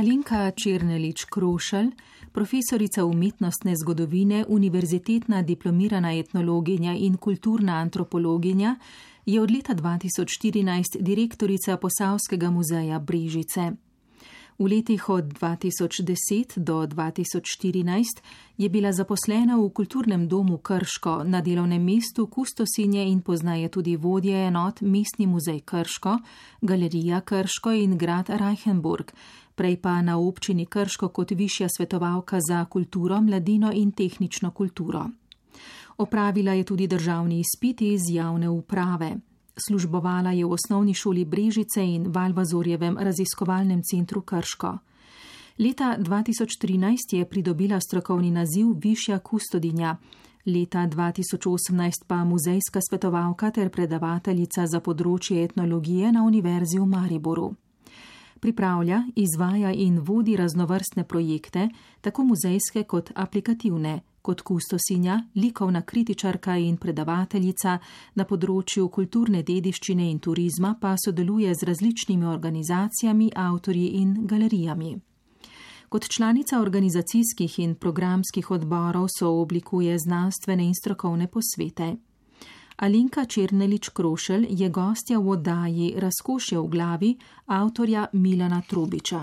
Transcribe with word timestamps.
Alinka 0.00 0.50
Černelič 0.50 1.24
Krošelj, 1.24 1.90
profesorica 2.32 3.04
umetnostne 3.04 3.74
zgodovine, 3.76 4.44
univerzitetna 4.48 5.42
diplomirana 5.42 6.14
etnologinja 6.16 6.94
in 6.96 7.16
kulturna 7.16 7.76
antropologinja, 7.76 8.76
je 9.26 9.42
od 9.42 9.50
leta 9.50 9.74
2014 9.74 10.96
direktorica 11.00 11.76
Posavskega 11.76 12.50
muzeja 12.50 12.98
Brežice. 12.98 13.72
V 14.58 14.68
letih 14.68 15.08
od 15.08 15.24
2010 15.24 16.58
do 16.58 16.86
2014 16.86 18.04
je 18.58 18.68
bila 18.68 18.92
zaposlena 18.92 19.56
v 19.56 19.68
kulturnem 19.68 20.28
domu 20.28 20.58
Krško 20.58 21.24
na 21.24 21.40
delovnem 21.40 21.84
mestu 21.84 22.26
kustosinje 22.26 23.04
in 23.08 23.20
poznaje 23.20 23.68
tudi 23.68 23.96
vodje 23.96 24.46
enot 24.46 24.80
Mestni 24.80 25.26
muzej 25.26 25.60
Krško, 25.60 26.18
Galerija 26.60 27.20
Krško 27.20 27.72
in 27.72 27.98
grad 27.98 28.28
Reichenburg, 28.28 29.12
prej 29.60 29.76
pa 29.76 30.00
na 30.02 30.16
občini 30.16 30.64
Krško 30.66 31.08
kot 31.08 31.30
višja 31.30 31.68
svetovalka 31.68 32.38
za 32.40 32.64
kulturo, 32.64 33.20
mladino 33.20 33.72
in 33.74 33.92
tehnično 33.92 34.50
kulturo. 34.50 35.04
Opravila 35.98 36.52
je 36.52 36.64
tudi 36.64 36.86
državni 36.86 37.40
izpit 37.40 37.80
iz 37.80 38.00
javne 38.10 38.48
uprave. 38.48 39.16
Službovala 39.66 40.32
je 40.32 40.44
v 40.44 40.52
osnovni 40.52 40.94
šoli 40.94 41.24
Brežice 41.24 41.84
in 41.84 42.08
Valvazorjevem 42.08 42.96
raziskovalnem 42.98 43.82
centru 43.82 44.22
Krško. 44.22 44.78
Leta 45.58 45.96
2013 45.98 47.16
je 47.16 47.28
pridobila 47.28 47.80
strokovni 47.80 48.30
naziv 48.30 48.66
Višja 48.82 49.18
kustodinja, 49.18 49.96
leta 50.46 50.88
2018 50.88 52.06
pa 52.06 52.24
muzejska 52.24 52.80
svetovalka 52.80 53.50
ter 53.50 53.68
predavateljica 53.68 54.66
za 54.66 54.80
področje 54.80 55.44
etnologije 55.44 56.12
na 56.12 56.22
Univerzi 56.22 56.78
v 56.78 56.86
Mariboru. 56.86 57.52
Pripravlja, 58.40 59.02
izvaja 59.16 59.72
in 59.72 59.98
vodi 59.98 60.36
raznovrstne 60.36 61.04
projekte, 61.04 61.68
tako 62.00 62.24
muzejske 62.24 62.82
kot 62.82 63.10
aplikativne, 63.14 64.00
kot 64.22 64.40
kustosinja, 64.40 65.22
likovna 65.34 65.82
kritičarka 65.82 66.56
in 66.56 66.76
predavateljica 66.76 67.78
na 68.14 68.24
področju 68.24 68.88
kulturne 68.88 69.42
dediščine 69.42 70.08
in 70.10 70.18
turizma 70.18 70.74
pa 70.80 70.94
sodeluje 71.04 71.54
z 71.54 71.68
različnimi 71.68 72.26
organizacijami, 72.26 73.30
avtorji 73.36 73.86
in 74.00 74.16
galerijami. 74.26 74.96
Kot 75.90 76.08
članica 76.08 76.60
organizacijskih 76.60 77.58
in 77.58 77.74
programskih 77.74 78.50
odborov 78.50 79.08
so 79.18 79.32
oblikuje 79.42 79.98
znanstvene 79.98 80.64
in 80.64 80.74
strokovne 80.74 81.26
posvete. 81.26 81.96
Alinka 82.80 83.24
Černelič 83.24 83.88
Krošelj 83.92 84.46
je 84.48 84.68
gostja 84.72 85.18
v 85.18 85.28
oddaji 85.28 85.94
Razkošje 86.00 86.58
v 86.58 86.68
glavi 86.68 87.10
avtorja 87.46 88.06
Milana 88.12 88.62
Trubiča. 88.64 89.20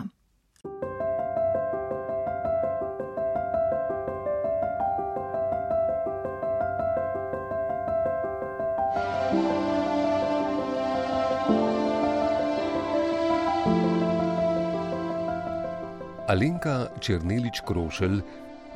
Alenka 16.27 16.87
Črnelič 16.99 17.65
Krošelj 17.65 18.21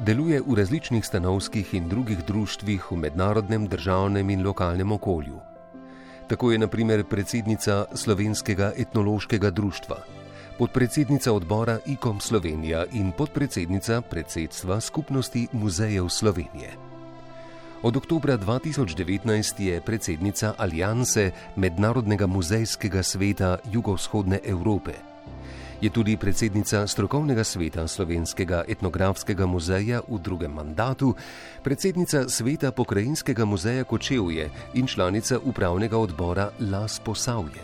deluje 0.01 0.41
v 0.41 0.55
različnih 0.57 1.05
stanovskih 1.05 1.73
in 1.73 1.89
drugih 1.89 2.25
društvih 2.25 2.91
v 2.91 2.95
mednarodnem, 2.97 3.67
državnem 3.67 4.29
in 4.29 4.41
lokalnem 4.43 4.91
okolju. 4.91 5.37
Tako 6.27 6.51
je 6.51 6.57
naprimer 6.57 7.03
predsednica 7.05 7.85
Slovenskega 7.93 8.71
etnološkega 8.77 9.49
društva, 9.49 9.97
podpredsednica 10.57 11.33
odbora 11.33 11.79
IKOM 11.85 12.19
Slovenija 12.19 12.85
in 12.93 13.11
podpredsednica 13.11 14.01
predsedstva 14.01 14.79
skupnosti 14.81 15.47
muzejev 15.51 16.09
Slovenije. 16.09 16.71
Od 17.83 17.97
oktobra 17.97 18.37
2019 18.37 19.61
je 19.61 19.81
predsednica 19.81 20.53
Alijanse 20.57 21.31
Mednarodnega 21.55 22.27
muzejskega 22.27 23.03
sveta 23.03 23.57
Jugovzhodne 23.71 24.39
Evrope 24.43 25.11
je 25.81 25.89
tudi 25.89 26.17
predsednica 26.17 26.87
strokovnega 26.87 27.43
sveta 27.43 27.87
Slovenskega 27.87 28.63
etnografskega 28.67 29.45
muzeja 29.45 30.01
v 30.07 30.19
drugem 30.21 30.53
mandatu, 30.53 31.15
predsednica 31.63 32.29
sveta 32.29 32.71
pokrajinskega 32.71 33.45
muzeja 33.45 33.83
Kočevje 33.83 34.49
in 34.73 34.87
članica 34.87 35.39
upravnega 35.43 35.97
odbora 35.97 36.49
Las 36.59 36.99
Posavje. 36.99 37.61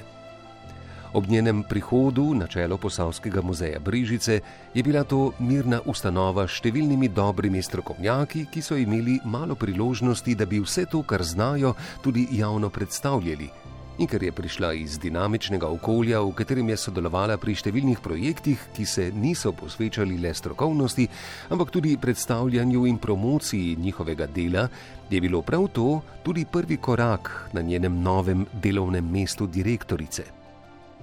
Ob 1.14 1.30
njenem 1.30 1.64
prihodu 1.64 2.34
na 2.34 2.48
čelo 2.48 2.78
Posavskega 2.78 3.42
muzeja 3.42 3.80
Brižice 3.80 4.42
je 4.74 4.84
bila 4.84 5.04
to 5.04 5.32
mirna 5.40 5.82
ustanova 5.86 6.48
s 6.48 6.58
številnimi 6.60 7.08
dobrimi 7.08 7.62
strokovnjaki, 7.62 8.46
ki 8.52 8.62
so 8.62 8.76
imeli 8.76 9.20
malo 9.26 9.56
priložnosti, 9.56 10.36
da 10.36 10.46
bi 10.46 10.60
vse 10.60 10.86
to, 10.86 11.04
kar 11.04 11.24
znajo, 11.24 11.74
tudi 12.04 12.28
javno 12.32 12.70
predstavljali 12.70 13.67
in 13.98 14.08
ker 14.08 14.24
je 14.24 14.32
prišla 14.32 14.74
iz 14.74 14.98
dinamičnega 15.00 15.68
okolja, 15.68 16.22
v 16.22 16.34
katerem 16.38 16.70
je 16.70 16.78
sodelovala 16.78 17.38
pri 17.42 17.56
številnih 17.58 18.02
projektih, 18.04 18.62
ki 18.76 18.86
se 18.86 19.08
niso 19.12 19.54
posvečali 19.58 20.20
le 20.22 20.34
strokovnosti, 20.34 21.08
ampak 21.50 21.72
tudi 21.74 21.98
predstavljanju 21.98 22.86
in 22.86 23.00
promociji 23.02 23.78
njihovega 23.80 24.28
dela, 24.28 24.68
je 25.10 25.22
bilo 25.22 25.42
prav 25.42 25.68
to 25.74 26.02
tudi 26.24 26.46
prvi 26.46 26.78
korak 26.78 27.50
na 27.54 27.62
njenem 27.62 28.02
novem 28.04 28.46
delovnem 28.54 29.12
mestu 29.12 29.48
direktorice. 29.48 30.24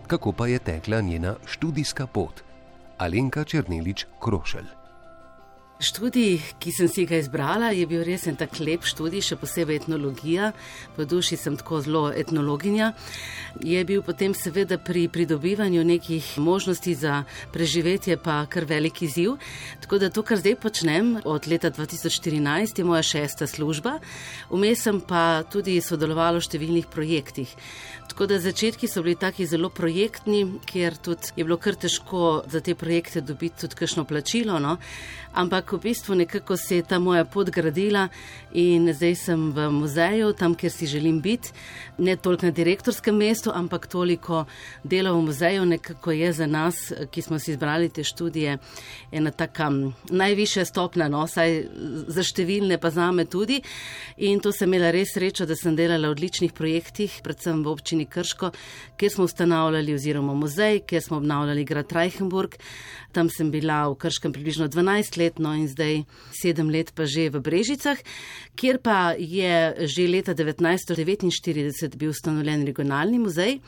Kako 0.06 0.32
pa 0.32 0.47
je 0.47 0.59
tekla 0.59 1.00
njena 1.00 1.34
študijska 1.47 2.06
pot? 2.06 2.44
Alenka 2.99 3.44
Črnilič 3.44 4.06
Krošelj. 4.21 4.84
Študij, 5.83 6.39
ki 6.62 6.71
sem 6.71 6.87
si 6.87 7.03
ga 7.03 7.19
izbrala, 7.19 7.73
je 7.75 7.83
bil 7.91 8.05
res 8.07 8.29
en 8.31 8.37
tak 8.39 8.61
lep 8.62 8.85
študij, 8.87 9.25
še 9.27 9.37
posebej 9.41 9.81
etnologija. 9.83 10.53
Po 10.95 11.03
duši 11.03 11.35
sem 11.35 11.57
tako 11.59 11.81
zelo 11.83 12.03
etnologinja. 12.15 12.93
Je 13.59 13.83
bil 13.83 14.05
potem 14.07 14.37
seveda 14.39 14.79
pri 14.79 15.09
pridobivanju 15.11 15.83
nekih 15.83 16.29
možnosti 16.39 16.95
za 16.95 17.25
preživetje 17.51 18.17
pa 18.23 18.45
kar 18.47 18.69
velik 18.71 19.03
izziv. 19.03 19.35
Tako 19.83 19.99
da 19.99 20.12
to, 20.15 20.23
kar 20.23 20.39
zdaj 20.39 20.55
počnem 20.62 21.17
od 21.25 21.51
leta 21.51 21.73
2014, 21.75 22.79
je 22.79 22.87
moja 22.87 23.03
šesta 23.03 23.51
služba. 23.51 23.99
Vmes 24.55 24.79
sem 24.79 25.03
pa 25.03 25.43
tudi 25.43 25.81
sodelovala 25.83 26.39
v 26.39 26.47
številnih 26.47 26.87
projektih. 26.87 27.51
Tako 28.15 28.31
da 28.31 28.39
začetki 28.39 28.87
so 28.87 29.03
bili 29.03 29.17
taki 29.19 29.43
zelo 29.43 29.73
projektni, 29.75 30.45
ker 30.71 30.95
tudi 30.95 31.35
je 31.35 31.43
bilo 31.43 31.59
kar 31.59 31.75
težko 31.75 32.45
za 32.47 32.62
te 32.62 32.77
projekte 32.79 33.25
dobiti 33.27 33.65
tudi 33.65 33.75
kakšno 33.75 34.05
plačilo. 34.06 34.61
No? 34.62 34.77
Ampak 35.35 35.64
v 35.73 35.81
bistvu 35.81 36.15
nekako 36.15 36.57
se 36.57 36.77
je 36.77 36.83
ta 36.83 36.99
moja 36.99 37.25
pot 37.25 37.51
gradila 37.51 38.09
in 38.53 38.93
zdaj 38.93 39.15
sem 39.15 39.53
v 39.53 39.71
muzeju, 39.71 40.33
tam, 40.33 40.55
kjer 40.55 40.73
si 40.73 40.87
želim 40.87 41.21
biti. 41.21 41.51
Ne 41.99 42.17
toliko 42.17 42.47
na 42.47 42.53
direktorskem 42.53 43.17
mestu, 43.17 43.51
ampak 43.55 43.87
toliko 43.87 44.45
dela 44.85 45.13
v 45.13 45.23
muzeju, 45.23 45.65
nekako 45.65 46.11
je 46.11 46.33
za 46.33 46.47
nas, 46.47 46.93
ki 47.11 47.23
smo 47.23 47.39
si 47.39 47.51
izbrali 47.51 47.89
te 47.89 48.05
študije, 48.05 48.59
ena 49.13 49.31
taka 49.31 49.71
najvišja 50.11 50.65
stopna, 50.65 51.09
no, 51.09 51.27
saj 51.27 51.65
za 52.09 52.23
številne 52.23 52.79
pa 52.79 52.91
za 52.91 53.11
me 53.13 53.25
tudi. 53.25 53.63
In 54.17 54.41
to 54.45 54.53
sem 54.53 54.69
imela 54.69 54.93
res 54.95 55.15
srečo, 55.15 55.47
da 55.47 55.57
sem 55.57 55.77
delala 55.77 56.11
v 56.11 56.19
odličnih 56.19 56.53
projektih, 56.53 57.21
predvsem 57.25 57.63
v 57.65 57.73
občini 57.73 58.07
Krško, 58.07 58.53
kjer 59.01 59.13
smo 59.13 59.25
ustanavljali 59.25 59.95
oziroma 59.95 60.35
muzej, 60.35 60.83
kjer 60.87 61.03
smo 61.03 61.23
obnavljali 61.23 61.65
grad 61.65 61.93
Reichenburg. 61.93 62.59
Tam 63.15 63.31
sem 63.31 63.51
bila 63.51 63.85
v 63.89 63.99
Krškem 64.03 64.35
približno 64.35 64.69
12 64.69 65.19
let, 65.19 65.39
no 65.39 65.54
in 65.57 65.69
zdaj 65.69 66.05
sedem 66.35 66.71
let 66.71 66.93
pa 66.95 67.07
že 67.07 67.31
v 67.31 67.41
Brežicah, 67.41 67.99
kjer 68.55 68.79
pa 68.79 69.15
je 69.19 69.87
že 69.87 70.09
leta 70.09 70.35
1949 70.35 71.97
bil 71.97 72.11
ustanovljen 72.11 72.67
regionalni 72.67 73.19
muzej. 73.19 73.61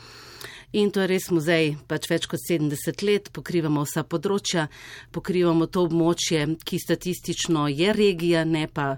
In 0.73 0.91
to 0.91 1.01
je 1.01 1.07
res 1.09 1.31
muzej, 1.31 1.77
pač 1.87 2.09
več 2.11 2.27
kot 2.27 2.43
70 2.43 3.03
let, 3.07 3.31
pokrivamo 3.33 3.85
vsa 3.87 4.03
področja, 4.03 4.67
pokrivamo 5.15 5.71
to 5.71 5.87
območje, 5.87 6.43
ki 6.67 6.81
statistično 6.83 7.69
je 7.71 7.95
regija, 7.95 8.43
ne 8.45 8.67
pa 8.67 8.97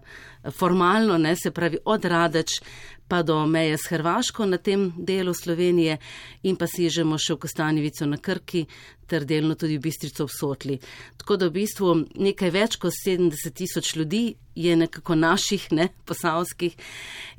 formalno, 0.57 1.19
ne 1.21 1.37
se 1.37 1.53
pravi 1.53 1.79
od 1.85 2.09
Radeč 2.09 2.59
pa 3.09 3.23
do 3.23 3.47
meje 3.47 3.79
s 3.79 3.89
Hrvaško 3.91 4.47
na 4.47 4.59
tem 4.59 4.93
delu 4.97 5.35
Slovenije 5.35 5.97
in 6.43 6.57
pa 6.57 6.67
sižemo 6.67 7.19
še 7.19 7.35
v 7.35 7.43
Kostanjevico 7.45 8.07
na 8.07 8.19
Krki 8.21 8.67
ter 9.09 9.25
delno 9.25 9.55
tudi 9.57 9.79
v 9.79 9.83
Bistrico 9.89 10.27
v 10.27 10.33
Sotli. 10.33 10.77
Tako 11.17 11.37
da 11.41 11.49
v 11.49 11.57
bistvu 11.57 11.95
nekaj 12.21 12.51
več 12.53 12.77
kot 12.77 12.93
70 12.93 13.55
tisoč 13.57 13.95
ljudi 13.97 14.37
je 14.55 14.77
nekako 14.77 15.15
naših, 15.15 15.71
ne 15.73 15.89
posavskih 16.05 16.77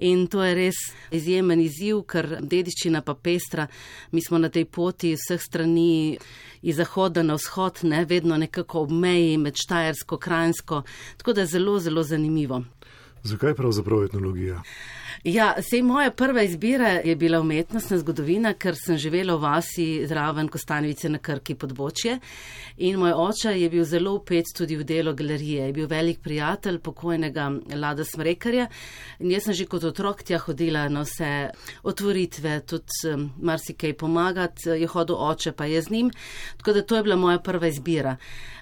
in 0.09 0.25
to 0.27 0.41
je 0.43 0.55
res 0.57 0.79
izjemen 1.11 1.61
izziv, 1.61 2.01
ker 2.09 2.39
dediščina 2.41 3.03
pa 3.05 3.13
pestra. 3.13 3.67
Mi 4.11 4.23
smo 4.25 4.41
na 4.41 4.49
tej 4.49 4.65
poti 4.65 5.13
vseh 5.13 5.41
strani 5.41 6.17
iz 6.61 6.81
zahoda 6.81 7.23
na 7.23 7.37
vzhod, 7.37 7.83
ne 7.83 8.05
vedno 8.05 8.37
nekako 8.37 8.87
ob 8.87 8.91
meji 8.91 9.37
med 9.37 9.59
Štajersko, 9.59 10.17
Krajinsko, 10.17 10.83
tako 11.17 11.33
da 11.33 11.45
je 11.45 11.53
zelo, 11.53 11.77
zelo 11.79 12.03
zanimivo. 12.03 12.63
Zakaj 13.23 13.53
pravzaprav 13.53 14.03
etnologija? 14.03 14.61
Ja, 15.23 15.55
sej 15.61 15.81
moja 15.83 16.11
prva 16.11 16.43
izbira 16.43 16.87
je 16.87 17.15
bila 17.15 17.39
umetnostna 17.39 17.97
zgodovina, 17.97 18.53
ker 18.53 18.75
sem 18.79 18.97
živela 18.97 19.35
v 19.35 19.41
vasi 19.43 19.87
zraven 20.07 20.47
Kostanjevice 20.47 21.09
na 21.11 21.19
Krki 21.19 21.57
podbočje 21.59 22.19
in 22.77 22.95
moj 23.01 23.11
oče 23.19 23.51
je 23.59 23.69
bil 23.69 23.83
zelo 23.83 24.13
upet 24.15 24.53
tudi 24.55 24.77
v 24.79 24.85
delo 24.87 25.13
galerije. 25.13 25.65
Je 25.67 25.73
bil 25.75 25.89
velik 25.91 26.21
prijatelj 26.23 26.79
pokojnega 26.79 27.49
Lada 27.75 28.05
Smrekarja 28.07 28.69
in 29.19 29.33
jaz 29.35 29.49
sem 29.49 29.57
že 29.59 29.67
kot 29.67 29.83
otrok 29.83 30.23
tja 30.23 30.39
hodila 30.39 30.87
na 30.87 31.03
vse 31.03 31.49
otvoritve, 31.83 32.61
tudi 32.63 33.11
um, 33.11 33.27
marsikaj 33.43 33.97
pomagati, 33.99 34.69
je 34.69 34.87
hodil 34.87 35.19
oče 35.19 35.51
pa 35.51 35.65
je 35.65 35.81
z 35.81 35.91
njim, 35.91 36.13
tako 36.57 36.73
da 36.73 36.81
to 36.81 36.95
je 36.95 37.03
bila 37.03 37.15
moja 37.15 37.43
prva 37.43 37.67
izbira. 37.67 38.15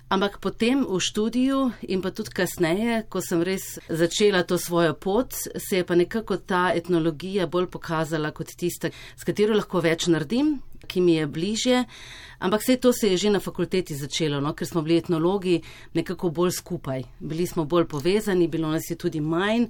Ampak 0.08 0.40
potem 0.40 0.88
v 0.88 1.00
študiju 1.04 1.84
in 1.92 2.00
pa 2.00 2.16
tudi 2.16 2.32
kasneje, 2.32 3.04
ko 3.12 3.20
sem 3.20 3.42
res 3.44 3.76
začela 3.92 4.48
to 4.48 4.56
svojo 4.56 4.94
pot, 4.96 5.36
se 5.36 5.82
je 5.82 5.84
pa 5.84 6.00
nekako 6.00 6.38
ta 6.40 6.72
etnologija 6.72 7.44
bolj 7.52 7.68
pokazala 7.68 8.32
kot 8.32 8.56
tista, 8.56 8.88
s 8.88 9.28
katero 9.28 9.58
lahko 9.58 9.84
več 9.84 10.08
naredim, 10.08 10.62
ki 10.88 11.02
mi 11.02 11.16
je 11.16 11.28
bližje. 11.28 11.86
Ampak 12.40 12.62
vse 12.62 12.78
to 12.78 12.94
se 12.94 13.10
je 13.10 13.18
že 13.18 13.30
na 13.30 13.40
fakulteti 13.40 13.96
začelo, 13.96 14.42
no? 14.42 14.54
ker 14.54 14.68
smo 14.68 14.82
bili 14.82 14.98
etnologi 14.98 15.62
nekako 15.94 16.30
bolj 16.30 16.52
skupaj. 16.52 17.04
Bili 17.20 17.48
smo 17.48 17.66
bolj 17.66 17.88
povezani, 17.88 18.48
bilo 18.48 18.70
nas 18.70 18.90
je 18.90 18.96
tudi 18.96 19.22
manj. 19.22 19.66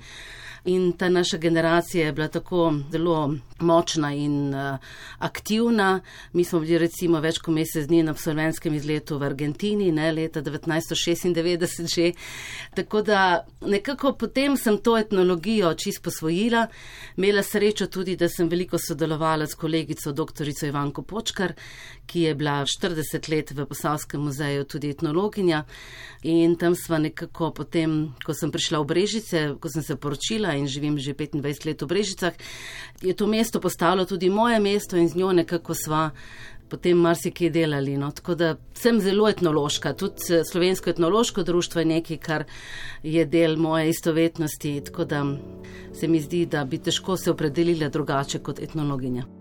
In 0.65 0.91
ta 0.91 1.09
naša 1.09 1.37
generacija 1.37 2.05
je 2.05 2.11
bila 2.11 2.27
tako 2.27 2.73
zelo 2.91 3.35
močna 3.59 4.13
in 4.13 4.55
uh, 4.55 4.77
aktivna. 5.17 5.99
Mi 6.33 6.43
smo 6.43 6.59
bili 6.59 6.77
recimo 6.77 7.19
več 7.19 7.37
kot 7.39 7.53
mesec 7.55 7.87
dni 7.87 8.01
na 8.03 8.11
absolventskem 8.11 8.73
izletu 8.73 9.17
v 9.17 9.23
Argentini, 9.23 9.91
ne 9.91 10.11
leta 10.11 10.41
1996 10.41 11.95
že. 11.95 12.11
Tako 12.75 13.01
da 13.01 13.45
nekako 13.61 14.11
potem 14.19 14.57
sem 14.57 14.77
to 14.77 14.97
etnologijo 14.97 15.73
čist 15.73 16.03
posvojila. 16.03 16.67
Imela 17.15 17.43
srečo 17.43 17.87
tudi, 17.87 18.15
da 18.15 18.27
sem 18.29 18.49
veliko 18.49 18.77
sodelovala 18.77 19.47
s 19.47 19.55
kolegico 19.55 20.11
dr. 20.11 20.51
Ivanko 20.67 20.96
Počkar, 21.03 21.53
ki 22.05 22.21
je 22.21 22.35
bila 22.35 22.63
40 22.65 23.29
let 23.29 23.51
v 23.51 23.65
Posavskem 23.65 24.21
muzeju 24.21 24.63
tudi 24.63 24.89
etnologinja. 24.89 25.63
In 26.23 26.55
tam 26.55 26.75
sva 26.75 26.97
nekako 26.97 27.51
potem, 27.51 28.13
ko 28.25 28.33
sem 28.33 28.51
prišla 28.51 28.81
v 28.81 28.89
Brežice, 28.89 29.45
ko 29.59 29.69
sem 29.69 29.83
se 29.83 29.95
poročila 29.95 30.55
in 30.55 30.67
živim 30.67 30.97
že 30.97 31.13
25 31.13 31.65
let 31.65 31.81
v 31.81 31.87
Brežicah, 31.87 32.33
je 33.01 33.13
to 33.13 33.27
mesto 33.27 33.59
postalo 33.59 34.05
tudi 34.05 34.29
moje 34.29 34.59
mesto 34.59 34.97
in 34.97 35.09
z 35.09 35.15
njo 35.15 35.31
nekako 35.31 35.73
sva 35.73 36.11
potem 36.69 36.99
marsikaj 36.99 37.49
delali. 37.49 37.97
No. 37.97 38.11
Tako 38.11 38.35
da 38.35 38.55
sem 38.73 38.99
zelo 38.99 39.29
etnološka, 39.29 39.93
tudi 39.93 40.33
eh, 40.33 40.43
slovensko 40.51 40.89
etnološko 40.89 41.43
društvo 41.43 41.81
je 41.81 41.91
nekaj, 41.93 42.17
kar 42.17 42.45
je 43.03 43.25
del 43.25 43.57
moje 43.57 43.89
istovetnosti, 43.89 44.81
tako 44.85 45.05
da 45.05 45.23
se 45.93 46.07
mi 46.07 46.21
zdi, 46.21 46.45
da 46.45 46.65
bi 46.65 46.77
težko 46.77 47.17
se 47.17 47.31
opredelila 47.31 47.89
drugače 47.89 48.39
kot 48.39 48.59
etnologinja. 48.59 49.36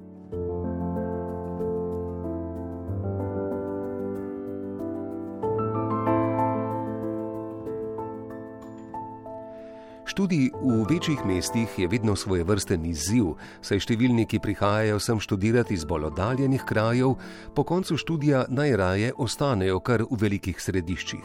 Študij 10.16 10.48
v 10.62 10.86
večjih 10.88 11.20
mestih 11.28 11.68
je 11.78 11.88
vedno 11.88 12.16
svoje 12.16 12.40
vrste 12.40 12.78
izziv, 12.88 13.34
saj 13.60 13.82
številni, 13.84 14.24
ki 14.24 14.38
prihajajo 14.40 14.96
sem 14.96 15.18
študirati 15.20 15.74
iz 15.76 15.82
bolj 15.84 16.06
oddaljenih 16.08 16.62
krajev, 16.64 17.18
po 17.52 17.64
koncu 17.68 17.98
študija 18.00 18.46
najraje 18.48 19.12
ostanejo 19.12 19.76
kar 19.84 20.06
v 20.08 20.16
velikih 20.16 20.56
središčih. 20.56 21.20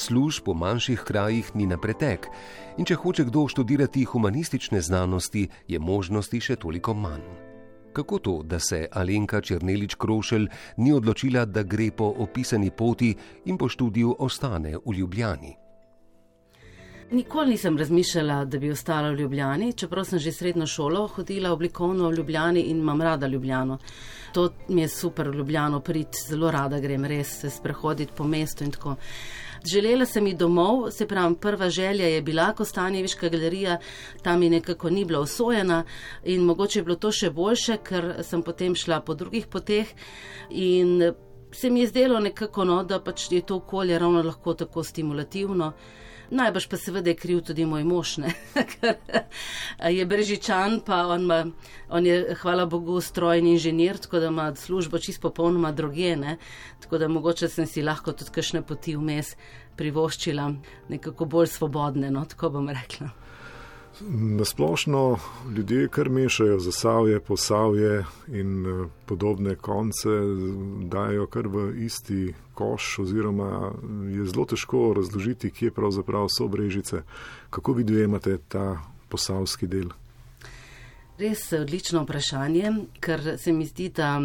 Služb 0.00 0.48
v 0.48 0.54
manjših 0.56 1.04
krajih 1.04 1.50
ni 1.60 1.68
na 1.68 1.76
pretek 1.76 2.30
in 2.80 2.88
če 2.88 2.96
hoče 2.96 3.28
kdo 3.28 3.44
študirati 3.52 4.06
humanistične 4.08 4.80
znanosti, 4.80 5.44
je 5.68 5.76
možnosti 5.76 6.40
še 6.40 6.56
toliko 6.56 6.96
manj. 6.96 7.28
Kako 7.92 8.18
to, 8.18 8.34
da 8.48 8.56
se 8.56 8.88
Alenka 8.96 9.44
Črnelič 9.44 10.00
Krošelj 10.00 10.48
ni 10.80 10.96
odločila, 10.96 11.44
da 11.44 11.68
gre 11.68 11.92
po 11.92 12.14
opisani 12.16 12.72
poti 12.72 13.12
in 13.44 13.60
po 13.60 13.68
študiju 13.68 14.16
ostane 14.24 14.78
v 14.80 14.96
Ljubljani? 15.02 15.65
Nikoli 17.10 17.50
nisem 17.50 17.78
razmišljala, 17.78 18.44
da 18.44 18.58
bi 18.58 18.70
ostala 18.70 19.10
v 19.10 19.20
Ljubljani, 19.20 19.72
čeprav 19.72 20.04
sem 20.04 20.18
že 20.18 20.32
srednjo 20.32 20.66
šolo 20.66 21.06
hodila 21.06 21.52
oblikovno 21.52 22.08
v 22.08 22.14
Ljubljani 22.14 22.60
in 22.60 22.80
imam 22.80 23.02
rada 23.02 23.26
Ljubljano. 23.26 23.78
To 24.34 24.48
mi 24.68 24.80
je 24.80 24.88
super 24.88 25.28
v 25.28 25.34
Ljubljano 25.34 25.80
priti, 25.80 26.18
zelo 26.28 26.50
rada 26.50 26.80
grem 26.80 27.04
res 27.04 27.40
se 27.40 27.50
sprehoditi 27.50 28.12
po 28.16 28.24
mestu 28.24 28.64
in 28.64 28.70
tako. 28.70 28.96
Želela 29.64 30.06
sem 30.06 30.26
iti 30.26 30.36
domov, 30.36 30.90
se 30.90 31.06
pravi, 31.06 31.36
prva 31.40 31.70
želja 31.70 32.08
je 32.08 32.22
bila 32.22 32.52
Kostanjeviška 32.52 33.28
galerija, 33.28 33.78
tam 34.22 34.40
mi 34.40 34.50
nekako 34.50 34.90
ni 34.90 35.04
bila 35.04 35.20
osvojena 35.20 35.84
in 36.24 36.42
mogoče 36.42 36.78
je 36.78 36.82
bilo 36.82 36.96
to 36.96 37.12
še 37.12 37.30
boljše, 37.30 37.76
ker 37.76 38.14
sem 38.22 38.42
potem 38.42 38.74
šla 38.74 39.00
po 39.00 39.14
drugih 39.14 39.46
poteh 39.46 39.86
in 40.50 41.12
se 41.52 41.70
mi 41.70 41.80
je 41.80 41.86
zdelo 41.86 42.20
nekako, 42.20 42.64
no, 42.64 42.82
da 42.84 42.98
pač 43.00 43.30
je 43.30 43.40
to 43.46 43.56
okolje 43.56 43.98
ravno 43.98 44.22
lahko 44.22 44.54
tako 44.54 44.82
stimulativno. 44.82 45.72
Najbrž 46.30 46.66
pa 46.66 46.76
seveda 46.76 47.10
je 47.10 47.16
kriv 47.16 47.40
tudi 47.46 47.64
moj 47.64 47.84
mož, 47.86 48.16
ker 48.72 48.96
je 49.92 50.06
brežičan, 50.06 50.80
pa 50.86 51.04
on, 51.06 51.26
ma, 51.26 51.44
on 51.88 52.06
je, 52.06 52.34
hvala 52.40 52.66
Bogu, 52.66 53.00
strojni 53.00 53.54
inženir, 53.54 53.98
tako 54.02 54.20
da 54.20 54.32
ima 54.32 54.48
službo 54.54 54.98
čisto 54.98 55.28
popolnoma 55.28 55.72
drugene. 55.72 56.36
Tako 56.80 56.98
da 56.98 57.08
mogoče 57.08 57.48
sem 57.48 57.66
si 57.66 57.82
lahko 57.82 58.12
tudi 58.12 58.34
kakšne 58.34 58.62
poti 58.66 58.96
vmes 58.96 59.36
privoščila, 59.76 60.50
nekako 60.88 61.24
bolj 61.24 61.52
svobodne, 61.54 62.10
no, 62.10 62.24
tako 62.24 62.50
bom 62.58 62.68
rekla. 62.68 63.12
Nasplošno 64.10 65.18
ljudje 65.56 65.88
kar 65.88 66.08
mešajo 66.10 66.58
zasavje, 66.58 67.20
posavje 67.20 68.04
in 68.28 68.66
eh, 68.66 68.88
podobne 69.06 69.54
konce, 69.54 70.08
dajo 70.82 71.26
kar 71.26 71.48
v 71.48 71.84
isti 71.84 72.34
koš, 72.54 72.98
oziroma 72.98 73.72
je 74.16 74.26
zelo 74.26 74.44
težko 74.44 74.92
razložiti, 74.96 75.50
kje 75.50 75.70
pravzaprav 75.70 76.26
so 76.28 76.48
brežice. 76.48 77.02
Kako 77.50 77.72
vi 77.72 77.84
dojemate 77.84 78.38
ta 78.48 78.82
posavski 79.08 79.66
del? 79.66 79.88
Res 81.18 81.52
odlično 81.52 82.02
vprašanje, 82.02 82.72
ker 83.00 83.38
se 83.38 83.52
mi 83.52 83.64
zdi, 83.64 83.88
da 83.88 84.20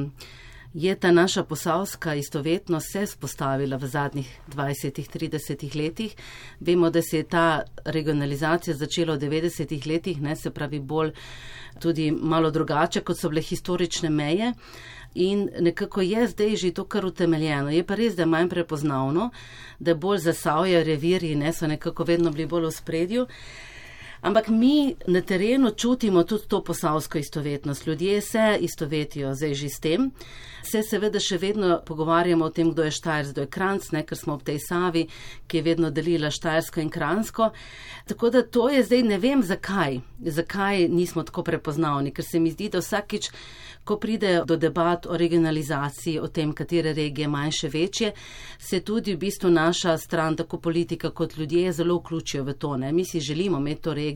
je 0.74 0.96
ta 0.96 1.12
naša 1.12 1.44
posavska 1.44 2.16
istovetnost 2.16 2.92
se 2.92 3.06
spostavila 3.06 3.78
v 3.78 3.88
zadnjih 3.88 4.40
20-30 4.56 5.76
letih. 5.76 6.16
Vemo, 6.60 6.90
da 6.90 7.02
se 7.02 7.18
je 7.18 7.24
ta 7.24 7.62
regionalizacija 7.86 8.76
začela 8.76 9.16
v 9.16 9.20
90 9.20 9.88
letih, 9.88 10.22
ne 10.22 10.36
se 10.36 10.52
pravi 10.52 10.80
bolj 10.80 11.12
tudi 11.80 12.12
malo 12.12 12.52
drugače, 12.52 13.02
kot 13.02 13.20
so 13.20 13.30
bile 13.30 13.42
historične 13.42 14.10
meje. 14.10 14.54
In 15.14 15.50
nekako 15.60 16.02
je 16.02 16.28
zdaj 16.28 16.56
že 16.56 16.72
to 16.72 16.84
kar 16.84 17.06
utemeljeno. 17.06 17.70
Je 17.70 17.84
pa 17.84 17.96
res, 17.96 18.16
da 18.16 18.22
je 18.22 18.26
manj 18.26 18.50
prepoznavno, 18.50 19.30
da 19.80 19.96
bolj 19.96 20.18
zasavje 20.18 20.84
revirji 20.84 21.36
ne 21.36 21.54
so 21.54 21.68
nekako 21.68 22.04
vedno 22.04 22.32
bili 22.32 22.46
bolj 22.48 22.66
v 22.66 22.72
spredju. 22.72 23.28
Ampak 24.22 24.50
mi 24.50 24.96
na 25.08 25.22
terenu 25.22 25.72
čutimo 25.72 26.24
tudi 26.24 26.48
to 26.48 26.64
posavsko 26.64 27.18
istovetnost. 27.18 27.88
Ljudje 27.88 28.22
se 28.22 28.58
istovetijo 28.62 29.34
zdaj 29.34 29.54
že 29.54 29.70
s 29.70 29.80
tem. 29.80 30.12
Se 30.64 30.84
seveda 30.84 31.20
še 31.20 31.40
vedno 31.42 31.80
pogovarjamo 31.86 32.46
o 32.46 32.50
tem, 32.54 32.70
kdo 32.72 32.84
je 32.86 32.92
Štajerc, 32.92 33.32
kdo 33.32 33.42
je 33.42 33.48
Kranc, 33.48 33.90
ne, 33.92 34.04
ker 34.06 34.18
smo 34.18 34.34
ob 34.38 34.44
tej 34.46 34.60
Savi, 34.62 35.08
ki 35.48 35.58
je 35.58 35.64
vedno 35.66 35.90
delila 35.90 36.30
Štajersko 36.30 36.82
in 36.82 36.90
Kransko. 36.94 37.50
Tako 38.08 38.30
da 38.30 38.44
to 38.46 38.70
je 38.70 38.84
zdaj 38.84 39.04
ne 39.04 39.18
vem 39.18 39.42
zakaj, 39.44 40.00
zakaj 40.22 40.88
nismo 40.88 41.24
tako 41.24 41.44
prepoznavni, 41.44 42.14
ker 42.14 42.26
se 42.26 42.40
mi 42.40 42.54
zdi, 42.54 42.70
da 42.70 42.78
vsakič 42.78 43.32
ko 43.84 43.98
pride 43.98 44.44
do 44.46 44.58
debat 44.58 45.06
o 45.06 45.18
regionalizaciji, 45.18 46.20
o 46.20 46.28
tem, 46.28 46.54
katere 46.54 46.94
regije 46.94 47.28
manjše, 47.28 47.70
večje, 47.70 48.12
se 48.60 48.80
tudi 48.80 49.16
v 49.16 49.18
bistvu 49.18 49.50
naša 49.50 49.98
stran, 49.98 50.36
tako 50.36 50.60
politika 50.60 51.10
kot 51.10 51.38
ljudje, 51.38 51.72
zelo 51.72 51.98
vključijo 51.98 52.44
v 52.44 52.54
to. 52.54 52.78
Ne? 52.78 52.92
Mi 52.92 53.06
si 53.06 53.20
želimo 53.20 53.58
imeti 53.58 53.82
to 53.82 53.94
regijo 53.94 54.11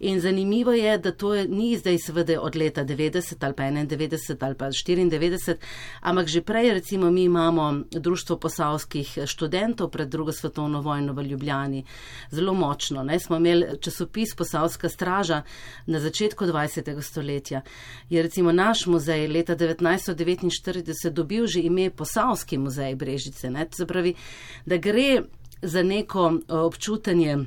in 0.00 0.20
zanimivo 0.20 0.72
je, 0.72 0.98
da 0.98 1.12
to 1.12 1.34
je, 1.34 1.48
ni 1.48 1.76
zdaj 1.76 1.98
seveda 1.98 2.40
od 2.40 2.56
leta 2.56 2.84
90 2.84 3.34
ali 3.40 3.54
pa 3.54 3.62
91 3.62 4.36
ali 4.40 4.54
pa 4.54 4.66
94, 4.66 5.56
ampak 6.00 6.26
že 6.26 6.42
prej 6.42 6.72
recimo 6.72 7.10
mi 7.10 7.24
imamo 7.24 7.82
Društvo 7.90 8.36
posavskih 8.36 9.18
študentov 9.26 9.90
pred 9.90 10.08
drugo 10.08 10.32
svetovno 10.32 10.80
vojno 10.80 11.12
v 11.12 11.22
Ljubljani. 11.22 11.84
Zelo 12.30 12.54
močno. 12.54 13.02
Ne? 13.02 13.20
Smo 13.20 13.36
imeli 13.36 13.66
časopis 13.80 14.34
Posavska 14.34 14.88
straža 14.88 15.42
na 15.86 16.00
začetku 16.00 16.44
20. 16.44 17.02
stoletja. 17.02 17.62
Je 18.10 18.22
recimo 18.22 18.52
naš 18.52 18.86
muzej 18.86 19.28
leta 19.28 19.56
1949 19.56 21.10
dobil 21.10 21.46
že 21.46 21.60
ime 21.60 21.90
Posavski 21.90 22.58
muzej 22.58 22.94
Brežice. 22.94 23.50
Ne? 23.50 23.66
Se 23.70 23.86
pravi, 23.86 24.14
da 24.66 24.76
gre 24.76 25.22
za 25.62 25.82
neko 25.82 26.38
občutanje 26.48 27.38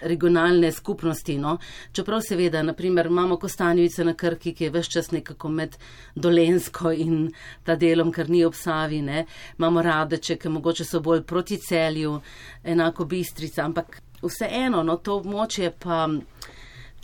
regionalne 0.00 0.72
skupnosti. 0.72 1.38
No? 1.38 1.58
Čeprav 1.92 2.20
seveda, 2.20 2.62
naprimer, 2.62 3.06
imamo 3.06 3.36
Kostanjevice 3.36 4.04
na 4.04 4.14
Krki, 4.14 4.54
ki 4.54 4.64
je 4.64 4.70
vse 4.70 4.90
čas 4.90 5.10
nekako 5.10 5.48
med 5.48 5.76
Dolensko 6.14 6.92
in 6.92 7.32
ta 7.64 7.76
delom, 7.76 8.12
kar 8.12 8.30
ni 8.30 8.44
obsavi, 8.44 9.02
ne? 9.02 9.26
imamo 9.58 9.82
Radeče, 9.82 10.36
ki 10.36 10.48
mogoče 10.48 10.84
so 10.84 11.00
bolj 11.00 11.22
proti 11.22 11.58
celju, 11.58 12.20
enako 12.64 13.04
Bistrica, 13.04 13.64
ampak 13.64 14.00
vseeno, 14.22 14.82
no, 14.82 14.96
to 14.96 15.18
območje 15.20 15.72
pa 15.78 16.08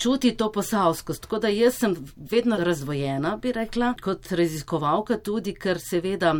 čuti 0.00 0.32
to 0.36 0.52
posavskost. 0.52 1.22
Tako 1.22 1.38
da 1.38 1.48
jaz 1.48 1.74
sem 1.82 1.96
vedno 2.30 2.56
razvojena, 2.56 3.36
bi 3.36 3.52
rekla, 3.52 3.94
kot 4.02 4.32
raziskovalka 4.32 5.18
tudi, 5.18 5.54
ker 5.54 5.80
seveda 5.80 6.34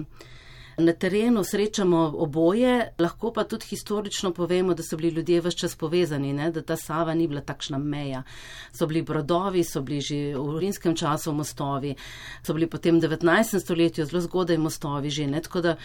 na 0.81 0.93
terenu 0.93 1.45
srečamo 1.45 2.15
oboje, 2.17 2.93
lahko 2.99 3.33
pa 3.33 3.45
tudi 3.45 3.67
historično 3.71 4.33
povemo, 4.33 4.75
da 4.75 4.83
so 4.83 4.97
bili 4.97 5.11
ljudje 5.11 5.41
vse 5.41 5.57
čas 5.57 5.77
povezani, 5.77 6.33
ne? 6.33 6.51
da 6.51 6.63
ta 6.63 6.77
Sava 6.77 7.15
ni 7.15 7.29
bila 7.29 7.41
takšna 7.41 7.79
meja. 7.79 8.23
So 8.73 8.87
bili 8.87 9.03
brodovi, 9.03 9.65
so 9.65 9.81
bili 9.81 10.01
že 10.01 10.21
v 10.35 10.59
rimskem 10.59 10.97
času 10.97 11.33
mostovi, 11.33 11.95
so 12.43 12.55
bili 12.55 12.67
potem 12.67 13.01
v 13.01 13.09
19. 13.09 13.61
stoletju 13.61 14.05
zelo 14.05 14.21
zgodaj 14.21 14.59
mostovi 14.59 15.11
že. 15.11 15.27
Ne? 15.27 15.41
Tako 15.41 15.61
da 15.61 15.77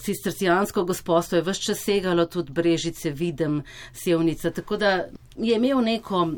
cistercijansko 0.00 0.84
gospodstvo 0.84 1.38
je 1.38 1.42
vse 1.42 1.62
čas 1.62 1.78
segalo 1.84 2.26
tudi 2.26 2.52
brežice, 2.52 3.10
videm, 3.10 3.62
sevnica. 3.92 4.50
Tako 4.50 4.76
da 4.76 5.04
je 5.36 5.56
imel 5.56 5.80
neko 5.80 6.28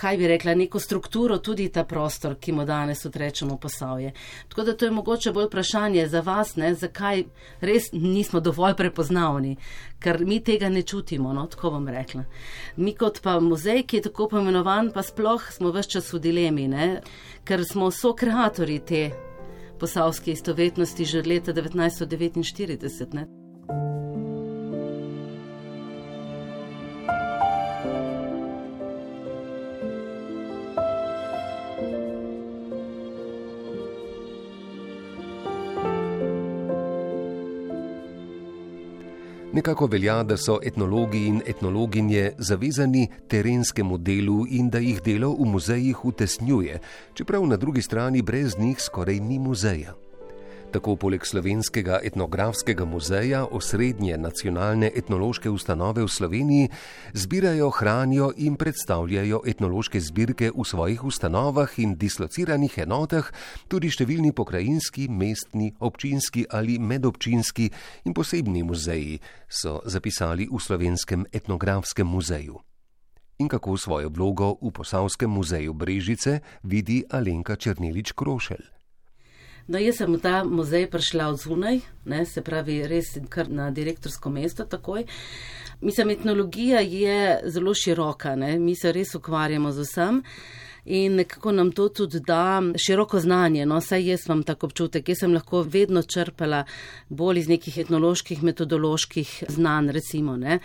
kaj 0.00 0.16
bi 0.16 0.28
rekla, 0.28 0.54
neko 0.54 0.80
strukturo 0.80 1.38
tudi 1.38 1.68
ta 1.68 1.84
prostor, 1.84 2.34
ki 2.40 2.52
mu 2.52 2.64
danes 2.64 3.04
odrečemo 3.06 3.58
posavje. 3.60 4.12
Tako 4.48 4.64
da 4.64 4.76
to 4.76 4.84
je 4.84 4.90
mogoče 4.90 5.32
bolj 5.32 5.46
vprašanje 5.46 6.06
za 6.08 6.20
vas, 6.20 6.56
ne, 6.56 6.74
zakaj 6.74 7.24
res 7.60 7.92
nismo 7.92 8.40
dovolj 8.40 8.74
prepoznavni, 8.78 9.56
ker 10.00 10.24
mi 10.24 10.40
tega 10.44 10.68
ne 10.68 10.82
čutimo, 10.82 11.32
no, 11.36 11.46
tako 11.46 11.74
bom 11.76 11.88
rekla. 11.88 12.24
Mi 12.76 12.94
kot 12.96 13.20
pa 13.22 13.36
muzej, 13.40 13.82
ki 13.82 14.00
je 14.00 14.06
tako 14.08 14.28
pomenovan, 14.32 14.88
pa 14.94 15.04
sploh 15.04 15.52
smo 15.52 15.74
vse 15.74 15.96
čas 15.96 16.12
v 16.12 16.22
dilemi, 16.28 16.68
ne, 16.68 16.88
ker 17.44 17.64
smo 17.68 17.90
so 17.90 18.14
kreatori 18.16 18.80
te 18.80 19.10
posavske 19.80 20.32
istovetnosti 20.32 21.04
že 21.04 21.18
od 21.18 21.26
leta 21.26 21.52
1949. 21.52 23.14
Ne. 23.14 23.28
Nekako 39.52 39.86
velja, 39.86 40.22
da 40.22 40.36
so 40.36 40.60
etnologi 40.62 41.24
in 41.26 41.40
etnologinje 41.46 42.32
zavezani 42.38 43.08
terenskemu 43.28 43.98
delu 43.98 44.44
in 44.46 44.68
da 44.70 44.78
jih 44.78 45.00
delo 45.02 45.32
v 45.34 45.46
muzejih 45.50 46.04
utesnjuje, 46.04 46.78
čeprav 47.14 47.46
na 47.46 47.56
drugi 47.56 47.82
strani 47.82 48.22
brez 48.22 48.58
njih 48.58 48.78
skoraj 48.78 49.18
ni 49.20 49.38
muzeja. 49.38 49.94
Tako 50.70 50.94
poleg 50.94 51.24
Slovenskega 51.26 51.96
etnografskega 52.06 52.84
muzeja 52.86 53.40
osrednje 53.50 54.14
nacionalne 54.18 54.92
etnološke 54.94 55.50
ustanove 55.50 56.04
v 56.04 56.08
Sloveniji 56.08 56.68
zbirajo, 57.12 57.72
hranijo 57.74 58.28
in 58.36 58.54
predstavljajo 58.54 59.40
etnološke 59.50 60.00
zbirke 60.00 60.52
v 60.54 60.64
svojih 60.64 61.04
ustanovah 61.04 61.74
in 61.82 61.96
dislociranih 61.98 62.78
enotah 62.86 63.32
tudi 63.66 63.90
številni 63.90 64.30
pokrajinski, 64.30 65.08
mestni, 65.10 65.72
občinski 65.80 66.46
ali 66.46 66.78
medobčinski 66.78 67.70
in 68.06 68.14
posebni 68.14 68.62
muzeji, 68.62 69.18
so 69.50 69.80
zapisali 69.84 70.46
v 70.46 70.62
Slovenskem 70.62 71.26
etnografskem 71.32 72.06
muzeju. 72.06 72.62
In 73.42 73.48
kako 73.50 73.74
svojo 73.74 74.08
vlogo 74.14 74.54
v 74.62 74.70
Posavskem 74.70 75.30
muzeju 75.34 75.74
Brežice 75.74 76.40
vidi 76.62 77.02
Alenka 77.10 77.56
Črnilič 77.56 78.14
Krošelj. 78.14 78.79
No, 79.70 79.78
jaz 79.78 80.00
sem 80.00 80.10
v 80.10 80.18
ta 80.18 80.40
muzej 80.42 80.88
prišla 80.90 81.28
od 81.30 81.38
zunaj, 81.38 81.76
ne, 82.10 82.24
se 82.26 82.42
pravi, 82.42 82.80
res 82.90 83.12
kar 83.30 83.46
na 83.46 83.68
direktorsko 83.70 84.32
mesto 84.34 84.64
takoj. 84.66 85.04
Mislim, 85.80 86.10
etnologija 86.10 86.80
je 86.82 87.20
zelo 87.46 87.70
široka, 87.74 88.34
ne, 88.34 88.56
mi 88.58 88.74
se 88.74 88.90
res 88.92 89.14
ukvarjamo 89.14 89.70
z 89.70 89.86
vsem 89.86 90.18
in 90.84 91.14
nekako 91.14 91.52
nam 91.52 91.72
to 91.72 91.88
tudi 91.88 92.20
da 92.20 92.62
široko 92.86 93.20
znanje. 93.20 93.66
No, 93.66 93.80
saj 93.80 94.06
jaz 94.06 94.26
imam 94.26 94.42
tako 94.42 94.66
občutek, 94.66 95.08
jaz 95.08 95.18
sem 95.24 95.34
lahko 95.34 95.62
vedno 95.62 96.02
črpala 96.02 96.64
bolj 97.08 97.38
iz 97.38 97.48
nekih 97.48 97.78
etnoloških, 97.78 98.42
metodoloških 98.42 99.44
znanj, 99.48 99.90
recimo. 99.90 100.36
Ne. 100.36 100.58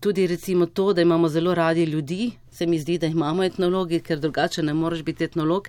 Tudi 0.00 0.26
recimo 0.26 0.66
to, 0.66 0.92
da 0.92 1.02
imamo 1.02 1.28
zelo 1.28 1.54
radi 1.54 1.84
ljudi, 1.84 2.32
se 2.50 2.66
mi 2.66 2.78
zdi, 2.78 2.98
da 2.98 3.06
imamo 3.06 3.44
etnologi, 3.44 4.00
ker 4.00 4.18
drugače 4.18 4.62
ne 4.62 4.74
moreš 4.74 5.02
biti 5.02 5.24
etnolog, 5.24 5.68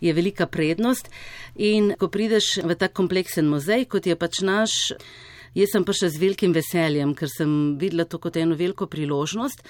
je 0.00 0.12
velika 0.12 0.46
prednost. 0.46 1.10
In 1.56 1.94
ko 1.98 2.08
prideš 2.08 2.56
v 2.64 2.74
tak 2.74 2.92
kompleksen 2.92 3.48
muzej, 3.48 3.84
kot 3.84 4.06
je 4.06 4.16
pač 4.16 4.40
naš, 4.40 4.70
jaz 5.54 5.74
sem 5.74 5.84
še 5.84 6.08
z 6.08 6.20
velikim 6.20 6.54
veseljem, 6.56 7.14
ker 7.14 7.28
sem 7.28 7.76
videla 7.80 8.04
to 8.08 8.18
kot 8.18 8.36
eno 8.40 8.56
veliko 8.56 8.86
priložnost 8.86 9.64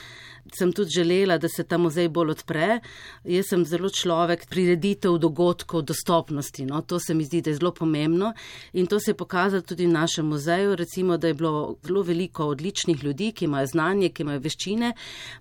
sem 0.59 0.73
tudi 0.73 0.91
želela, 0.91 1.39
da 1.39 1.49
se 1.49 1.65
ta 1.65 1.79
muzej 1.79 2.09
bolj 2.09 2.31
odpre. 2.31 2.81
Jaz 3.25 3.49
sem 3.49 3.65
zelo 3.65 3.89
človek 3.91 4.47
prireditev 4.51 5.19
dogodkov, 5.19 5.83
dostopnosti. 5.83 6.65
No? 6.67 6.83
To 6.83 7.01
se 7.01 7.15
mi 7.15 7.25
zdi, 7.25 7.41
da 7.41 7.51
je 7.51 7.57
zelo 7.57 7.73
pomembno 7.73 8.33
in 8.73 8.87
to 8.87 9.01
se 9.01 9.11
je 9.11 9.15
pokazalo 9.15 9.63
tudi 9.63 9.87
v 9.87 9.93
našem 9.93 10.27
muzeju. 10.27 10.77
Recimo, 10.77 11.17
da 11.17 11.29
je 11.29 11.35
bilo 11.35 11.77
zelo 11.87 12.03
veliko 12.03 12.47
odličnih 12.47 13.05
ljudi, 13.05 13.33
ki 13.33 13.45
imajo 13.45 13.67
znanje, 13.67 14.09
ki 14.09 14.23
imajo 14.23 14.41
veščine, 14.41 14.93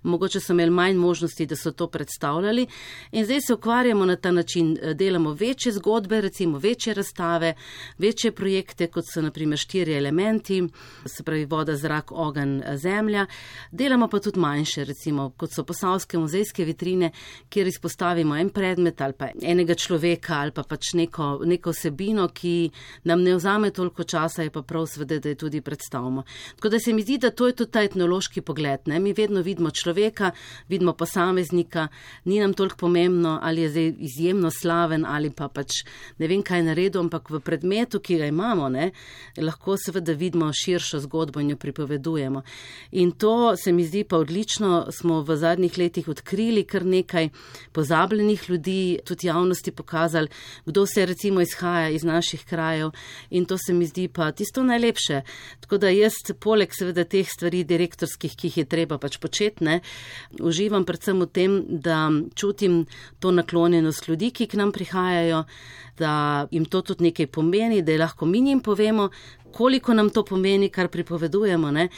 mogoče 0.02 0.40
so 0.40 0.52
imeli 0.52 0.70
manj 0.70 0.96
možnosti, 0.96 1.46
da 1.46 1.56
so 1.56 1.72
to 1.72 1.86
predstavljali. 1.86 2.66
In 3.12 3.24
zdaj 3.24 3.40
se 3.40 3.54
ukvarjamo 3.54 4.06
na 4.06 4.16
ta 4.16 4.30
način, 4.30 4.76
delamo 4.94 5.32
večje 5.32 5.72
zgodbe, 5.72 6.20
recimo 6.20 6.58
večje 6.58 6.94
razstave, 6.94 7.54
večje 7.98 8.32
projekte, 8.32 8.86
kot 8.86 9.04
so 9.12 9.22
naprimer 9.22 9.58
štiri 9.58 9.94
elementi, 9.94 10.62
se 11.06 11.22
pravi 11.22 11.44
voda, 11.44 11.76
zrak, 11.76 12.12
ogen, 12.12 12.62
zemlja. 12.76 13.26
Delamo 13.70 14.08
pa 14.08 14.20
tudi 14.20 14.40
manjše 14.40 14.84
recimo, 14.84 15.01
kot 15.36 15.54
so 15.54 15.64
posavske 15.64 16.18
muzejske 16.18 16.64
vitrine, 16.64 17.10
kjer 17.48 17.66
izpostavimo 17.66 18.36
en 18.36 18.50
predmet 18.50 19.00
ali 19.00 19.12
pa 19.18 19.30
enega 19.42 19.74
človeka 19.74 20.40
ali 20.40 20.52
pa 20.52 20.62
pač 20.62 20.92
neko, 20.94 21.42
neko 21.44 21.72
sebino, 21.72 22.28
ki 22.28 22.70
nam 23.04 23.22
ne 23.22 23.34
vzame 23.36 23.70
toliko 23.70 24.04
časa, 24.04 24.42
je 24.42 24.50
pa 24.50 24.62
prav 24.62 24.86
svede, 24.86 25.20
da 25.20 25.28
je 25.28 25.34
tudi 25.34 25.60
predstavimo. 25.60 26.24
Tako 26.56 26.68
da 26.68 26.78
se 26.78 26.92
mi 26.92 27.02
zdi, 27.02 27.18
da 27.18 27.30
to 27.30 27.46
je 27.46 27.56
tudi 27.56 27.70
ta 27.70 27.82
etnološki 27.82 28.40
pogled. 28.40 28.86
Ne? 28.86 29.00
Mi 29.00 29.12
vedno 29.12 29.42
vidimo 29.42 29.70
človeka, 29.70 30.30
vidimo 30.68 30.92
posameznika, 30.92 31.88
ni 32.24 32.40
nam 32.40 32.54
toliko 32.54 32.76
pomembno, 32.76 33.38
ali 33.42 33.62
je 33.62 33.70
zdaj 33.70 33.92
izjemno 33.98 34.50
slaven 34.50 35.06
ali 35.06 35.30
pa 35.30 35.48
pač 35.48 35.82
ne 36.18 36.28
vem 36.28 36.42
kaj 36.42 36.62
naredil, 36.62 37.00
ampak 37.02 37.30
v 37.30 37.40
predmetu, 37.40 38.00
ki 38.00 38.18
ga 38.20 38.28
imamo, 38.30 38.68
ne, 38.72 38.90
lahko 39.38 39.76
seveda 39.80 40.14
vidimo 40.18 40.50
širšo 40.52 41.00
zgodbo 41.06 41.40
in 41.40 41.52
jo 41.54 41.56
pripovedujemo. 41.56 42.42
In 42.92 43.12
to 43.12 43.56
se 43.56 43.72
mi 43.72 43.84
zdi 43.86 44.04
pa 44.04 44.18
odlično, 44.22 44.86
smo 44.92 45.22
v 45.22 45.36
zadnjih 45.36 45.78
letih 45.78 46.08
odkrili 46.08 46.64
kar 46.64 46.84
nekaj 46.86 47.28
pozabljenih 47.72 48.50
ljudi, 48.50 48.98
tudi 49.04 49.26
javnosti 49.26 49.70
pokazali, 49.70 50.28
kdo 50.66 50.86
se 50.86 51.06
recimo 51.06 51.40
izhaja 51.40 51.88
iz 51.88 52.04
naših 52.04 52.44
krajev 52.44 52.90
in 53.30 53.44
to 53.44 53.58
se 53.58 53.72
mi 53.72 53.86
zdi 53.86 54.08
pa 54.08 54.32
tisto 54.32 54.62
najlepše. 54.62 55.22
Tako 55.60 55.78
da 55.78 55.88
jaz, 55.88 56.12
poleg 56.40 56.72
seveda 56.78 57.04
teh 57.04 57.28
stvari 57.28 57.64
direktorskih, 57.64 58.36
ki 58.36 58.46
jih 58.46 58.58
je 58.62 58.64
treba 58.64 58.98
pač 58.98 59.18
početne, 59.18 59.80
uživam 60.40 60.84
predvsem 60.84 61.20
v 61.20 61.26
tem, 61.26 61.58
da 61.68 62.10
čutim 62.34 62.84
to 63.20 63.30
naklonjenost 63.30 64.08
ljudi, 64.08 64.30
ki 64.30 64.46
k 64.46 64.60
nam 64.60 64.72
prihajajo, 64.72 65.44
da 65.98 66.46
jim 66.50 66.64
to 66.64 66.82
tudi 66.82 67.08
nekaj 67.10 67.26
pomeni, 67.26 67.82
da 67.82 67.96
lahko 68.00 68.26
mi 68.26 68.42
jim 68.48 68.60
povemo, 68.60 69.10
koliko 69.52 69.94
nam 69.94 70.10
to 70.10 70.24
pomeni, 70.24 70.68
kar 70.68 70.88
pripovedujemo. 70.88 71.70
Ne? 71.70 71.88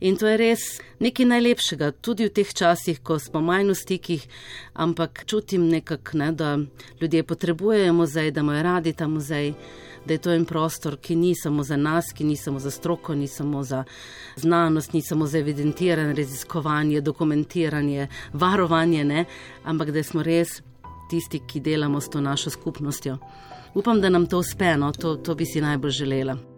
In 0.00 0.16
to 0.16 0.26
je 0.26 0.36
res 0.36 0.80
nekaj 1.00 1.26
najlepšega, 1.26 1.92
tudi 2.02 2.26
v 2.26 2.34
teh 2.34 2.54
časih, 2.54 3.02
ko 3.02 3.18
smo 3.18 3.40
manj 3.44 3.70
v 3.70 3.76
stikih, 3.78 4.26
ampak 4.74 5.24
čutim 5.26 5.68
nekako, 5.68 6.18
ne, 6.18 6.32
da 6.32 6.58
ljudje 7.00 7.22
potrebujejo 7.22 7.92
muzej, 7.92 8.30
da 8.30 8.40
imajo 8.40 8.62
radi 8.62 8.92
ta 8.92 9.08
muzej. 9.08 9.54
Da 10.02 10.16
je 10.16 10.18
to 10.18 10.32
en 10.34 10.44
prostor, 10.44 10.96
ki 10.98 11.14
ni 11.14 11.30
samo 11.38 11.62
za 11.62 11.76
nas, 11.76 12.10
ki 12.10 12.24
ni 12.24 12.36
samo 12.36 12.58
za 12.58 12.70
stroko, 12.70 13.14
ni 13.14 13.28
samo 13.28 13.62
za 13.62 13.84
znanost, 14.36 14.92
ni 14.92 15.02
samo 15.02 15.26
za 15.26 15.38
evidentiranje, 15.38 16.14
raziskovanje, 16.14 17.00
dokumentiranje, 17.00 18.08
varovanje, 18.32 19.04
ne? 19.04 19.24
ampak 19.64 19.90
da 19.94 20.02
smo 20.02 20.22
res 20.22 20.58
tisti, 21.10 21.44
ki 21.46 21.60
delamo 21.60 22.00
s 22.00 22.10
to 22.10 22.20
našo 22.20 22.50
skupnostjo. 22.50 23.18
Upam, 23.74 24.00
da 24.00 24.08
nam 24.08 24.26
to 24.26 24.38
uspe, 24.38 24.76
no, 24.76 24.92
to, 24.92 25.16
to 25.16 25.34
bi 25.34 25.46
si 25.46 25.60
najbolj 25.60 25.90
želela. 25.90 26.51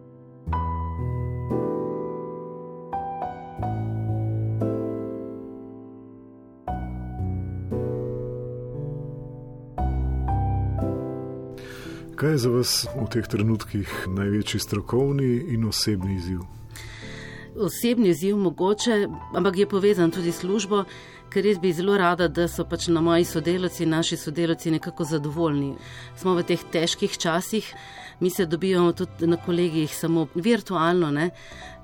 Kaj 12.25 12.33
je 12.33 12.39
za 12.39 12.51
vas 12.51 12.71
v 12.97 13.05
teh 13.13 13.27
trenutkih 13.29 13.91
največji 14.09 14.61
strokovni 14.61 15.27
in 15.53 15.67
osebni 15.69 16.15
izziv? 16.17 16.39
Osebni 17.61 18.09
izziv 18.09 18.39
mogoče, 18.41 18.97
ampak 19.37 19.59
je 19.61 19.67
povezan 19.69 20.11
tudi 20.11 20.33
s 20.33 20.41
službo, 20.41 20.87
ker 21.29 21.45
jaz 21.45 21.61
bi 21.61 21.75
zelo 21.77 21.99
rada, 22.01 22.31
da 22.33 22.49
so 22.49 22.65
pač 22.65 22.89
na 22.89 23.05
moji 23.05 23.29
sodelavci, 23.29 23.85
naši 23.87 24.17
sodelavci 24.17 24.73
nekako 24.73 25.05
zadovoljni. 25.05 25.75
Smo 26.17 26.33
v 26.41 26.49
teh 26.49 26.65
težkih 26.65 27.13
časih, 27.13 27.69
mi 28.21 28.33
se 28.33 28.47
dobivamo 28.47 28.97
tudi 28.97 29.29
na 29.29 29.37
kolegijih 29.37 29.93
samo 29.93 30.29
virtualno, 30.35 31.13
ne? 31.13 31.31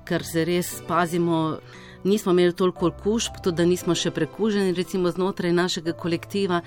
ker 0.09 0.25
se 0.25 0.45
res 0.45 0.79
pazimo. 0.87 1.59
Nismo 2.03 2.31
imeli 2.33 2.57
toliko 2.57 2.87
okužb, 2.89 3.43
tudi 3.43 3.61
da 3.61 3.65
nismo 3.65 3.93
še 3.93 4.09
prekuženi, 4.09 4.73
recimo 4.73 5.11
znotraj 5.13 5.53
našega 5.53 5.93
kolektiva. 5.93 6.63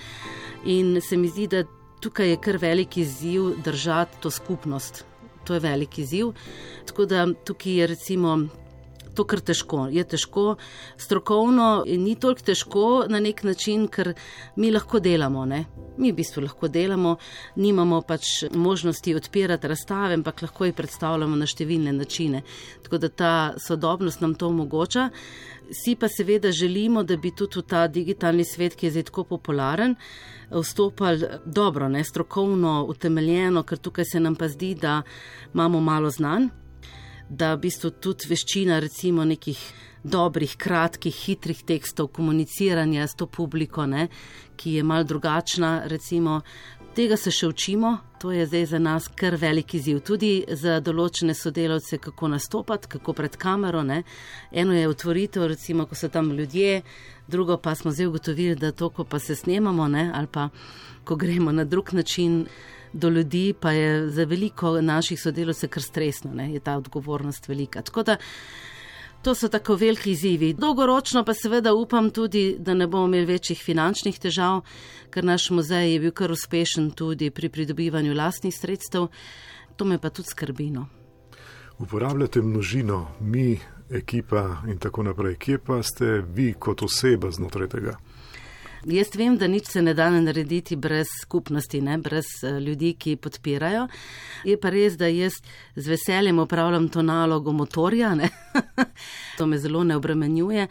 In 0.65 1.01
se 1.03 1.17
mi 1.19 1.27
zdi, 1.29 1.49
da 1.51 1.65
tukaj 2.01 2.31
je 2.31 2.37
kar 2.37 2.57
veliki 2.57 3.01
izziv 3.01 3.51
držati 3.65 4.21
to 4.21 4.31
skupnost. 4.31 5.05
To 5.45 5.55
je 5.55 5.61
veliki 5.61 6.03
izziv. 6.03 6.33
Tako 6.87 7.05
da 7.05 7.27
tukaj 7.45 7.73
je 7.73 7.87
recimo 7.87 8.39
to 9.15 9.25
kar 9.25 9.41
težko. 9.41 9.87
Je 9.93 10.05
težko, 10.05 10.57
strokovno 11.01 11.85
in 11.87 12.05
ni 12.05 12.15
toliko 12.21 12.47
težko 12.51 12.85
na 13.09 13.21
nek 13.21 13.43
način, 13.47 13.87
ker 13.89 14.13
mi 14.57 14.71
lahko 14.75 15.01
delamo. 15.01 15.45
Ne? 15.47 15.65
Mi 15.99 16.13
v 16.13 16.19
bistvu 16.19 16.45
lahko 16.45 16.69
delamo, 16.69 17.17
nimamo 17.57 18.01
pač 18.03 18.45
možnosti 18.55 19.15
odpirati 19.15 19.71
razstave, 19.71 20.19
ampak 20.19 20.43
lahko 20.43 20.69
jih 20.69 20.77
predstavljamo 20.77 21.37
na 21.37 21.47
številne 21.47 21.95
načine. 21.95 22.43
Tako 22.85 23.03
da 23.03 23.09
ta 23.09 23.35
sodobnost 23.63 24.25
nam 24.25 24.35
to 24.35 24.51
omogoča. 24.51 25.11
Si 25.73 25.95
pa 25.97 26.11
seveda 26.13 26.53
želimo, 26.53 27.03
da 27.03 27.17
bi 27.17 27.31
tudi 27.33 27.63
v 27.63 27.69
ta 27.69 27.87
digitalni 27.89 28.45
svet, 28.45 28.75
ki 28.77 28.87
je 28.87 28.97
zdaj 28.99 29.07
tako 29.09 29.25
popularen, 29.25 29.95
vstopali 30.53 31.41
dobro, 31.47 31.89
ne, 31.89 32.05
strokovno, 32.05 32.83
utemeljeno, 32.89 33.63
ker 33.65 33.81
tukaj 33.81 34.05
se 34.13 34.21
nam 34.21 34.37
pa 34.37 34.49
zdi, 34.53 34.75
da 34.75 35.01
imamo 35.55 35.81
malo 35.81 36.11
znanj 36.11 36.51
da 37.29 37.55
v 37.55 37.65
bistvu 37.67 37.91
tudi 38.01 38.31
veščina 38.31 38.79
recimo 38.83 39.25
nekih 39.25 39.61
dobrih, 40.05 40.57
kratkih, 40.61 41.17
hitrih 41.17 41.63
tekstov, 41.65 42.11
komuniciranja 42.13 43.07
s 43.09 43.17
to 43.17 43.27
publiko, 43.27 43.87
ne, 43.89 44.09
ki 44.57 44.77
je 44.77 44.83
mal 44.85 45.05
drugačna, 45.09 45.89
recimo, 45.89 46.43
tega 46.95 47.17
se 47.17 47.31
še 47.35 47.49
učimo, 47.51 47.97
to 48.23 48.31
je 48.33 48.47
zdaj 48.47 48.67
za 48.67 48.79
nas 48.79 49.09
kar 49.09 49.35
veliki 49.37 49.79
ziv. 49.83 49.99
Tudi 50.07 50.45
za 50.49 50.79
določene 50.81 51.35
sodelavce, 51.35 51.99
kako 51.99 52.31
nastopati, 52.33 52.89
kako 52.95 53.15
pred 53.19 53.37
kamero. 53.41 53.83
Ne. 53.83 54.03
Eno 54.53 54.77
je 54.77 54.89
otvoritev, 54.89 55.47
recimo, 55.51 55.89
ko 55.91 55.99
so 55.99 56.09
tam 56.09 56.31
ljudje, 56.33 56.83
drugo 57.29 57.59
pa 57.59 57.75
smo 57.75 57.93
zdaj 57.93 58.13
ugotovili, 58.13 58.57
da 58.57 58.73
to, 58.73 58.91
ko 58.95 59.05
pa 59.05 59.19
se 59.19 59.37
snemamo, 59.37 59.89
ne, 59.89 60.11
ali 60.15 60.31
pa 60.31 60.49
ko 61.05 61.17
gremo 61.21 61.53
na 61.53 61.65
drug 61.65 61.93
način 61.93 62.45
do 62.93 63.11
ljudi, 63.11 63.55
pa 63.61 63.73
je 63.75 64.09
za 64.15 64.25
veliko 64.25 64.79
naših 64.81 65.21
sodelavcev 65.21 65.71
kar 65.71 65.83
stresno, 65.83 66.35
ne? 66.35 66.53
je 66.53 66.61
ta 66.61 66.77
odgovornost 66.79 67.49
velika. 67.49 67.83
Tako 67.83 68.03
da 68.03 68.17
to 69.25 69.35
so 69.35 69.49
tako 69.49 69.77
veliki 69.77 70.11
izzivi. 70.11 70.53
Dolgoročno 70.53 71.25
pa 71.25 71.35
seveda 71.35 71.75
upam 71.75 72.11
tudi, 72.11 72.57
da 72.59 72.75
ne 72.75 72.87
bomo 72.87 73.07
imeli 73.07 73.27
večjih 73.27 73.63
finančnih 73.65 74.19
težav, 74.21 74.61
ker 75.11 75.25
naš 75.25 75.49
muzej 75.51 75.93
je 75.93 76.01
bil 76.01 76.13
kar 76.13 76.33
uspešen 76.33 76.91
tudi 76.91 77.31
pri 77.31 77.49
pridobivanju 77.49 78.15
lastnih 78.15 78.55
sredstev. 78.55 79.09
To 79.77 79.85
me 79.85 79.99
pa 79.99 80.11
tudi 80.11 80.29
skrbino. 80.29 80.87
Uporabljate 81.79 82.43
množino, 82.43 83.07
mi, 83.21 83.59
ekipa 83.91 84.63
in 84.69 84.79
tako 84.79 85.03
naprej. 85.03 85.35
Kje 85.35 85.59
pa 85.59 85.83
ste 85.83 86.21
vi 86.35 86.53
kot 86.59 86.83
oseba 86.83 87.31
znotraj 87.31 87.69
tega? 87.69 87.97
Jaz 88.85 89.15
vem, 89.17 89.39
da 89.41 89.47
nič 89.49 89.71
se 89.73 89.83
ne 89.83 89.95
da 89.97 90.11
narediti 90.11 90.77
brez 90.77 91.09
skupnosti, 91.23 91.81
ne? 91.81 91.97
brez 91.99 92.27
eh, 92.45 92.59
ljudi, 92.61 92.93
ki 93.01 93.17
podpirajo. 93.17 93.87
Je 94.45 94.59
pa 94.61 94.71
res, 94.71 94.99
da 95.01 95.09
jaz 95.09 95.39
z 95.77 95.89
veseljem 95.89 96.39
upravljam 96.39 96.91
to 96.93 97.03
nalogo 97.03 97.53
motorja, 97.53 98.13
to 99.39 99.47
me 99.47 99.59
zelo 99.59 99.85
ne 99.85 99.97
obremenjuje. 99.97 100.69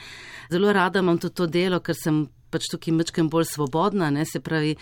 Zelo 0.52 0.74
rada 0.74 1.02
imam 1.02 1.18
tudi 1.18 1.36
to 1.36 1.48
delo, 1.48 1.80
ker 1.82 1.98
sem 1.98 2.28
pač 2.54 2.70
tukaj 2.70 2.94
mečkem 2.94 3.32
bolj 3.34 3.48
svobodna, 3.50 4.12
ne? 4.14 4.28
se 4.30 4.40
pravi, 4.40 4.76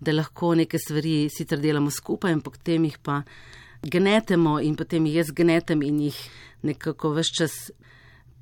da 0.00 0.16
lahko 0.16 0.54
neke 0.56 0.80
stvari 0.80 1.28
sicer 1.28 1.60
delamo 1.60 1.92
skupaj 1.92 2.32
in 2.32 2.40
potem 2.40 2.88
jih 2.88 2.96
pa 3.04 3.20
gnetemo 3.84 4.58
in 4.64 4.80
potem 4.80 5.06
jaz 5.12 5.28
gnetem 5.36 5.84
in 5.84 6.00
jih 6.08 6.22
nekako 6.64 7.12
vse 7.18 7.36
čas 7.36 7.58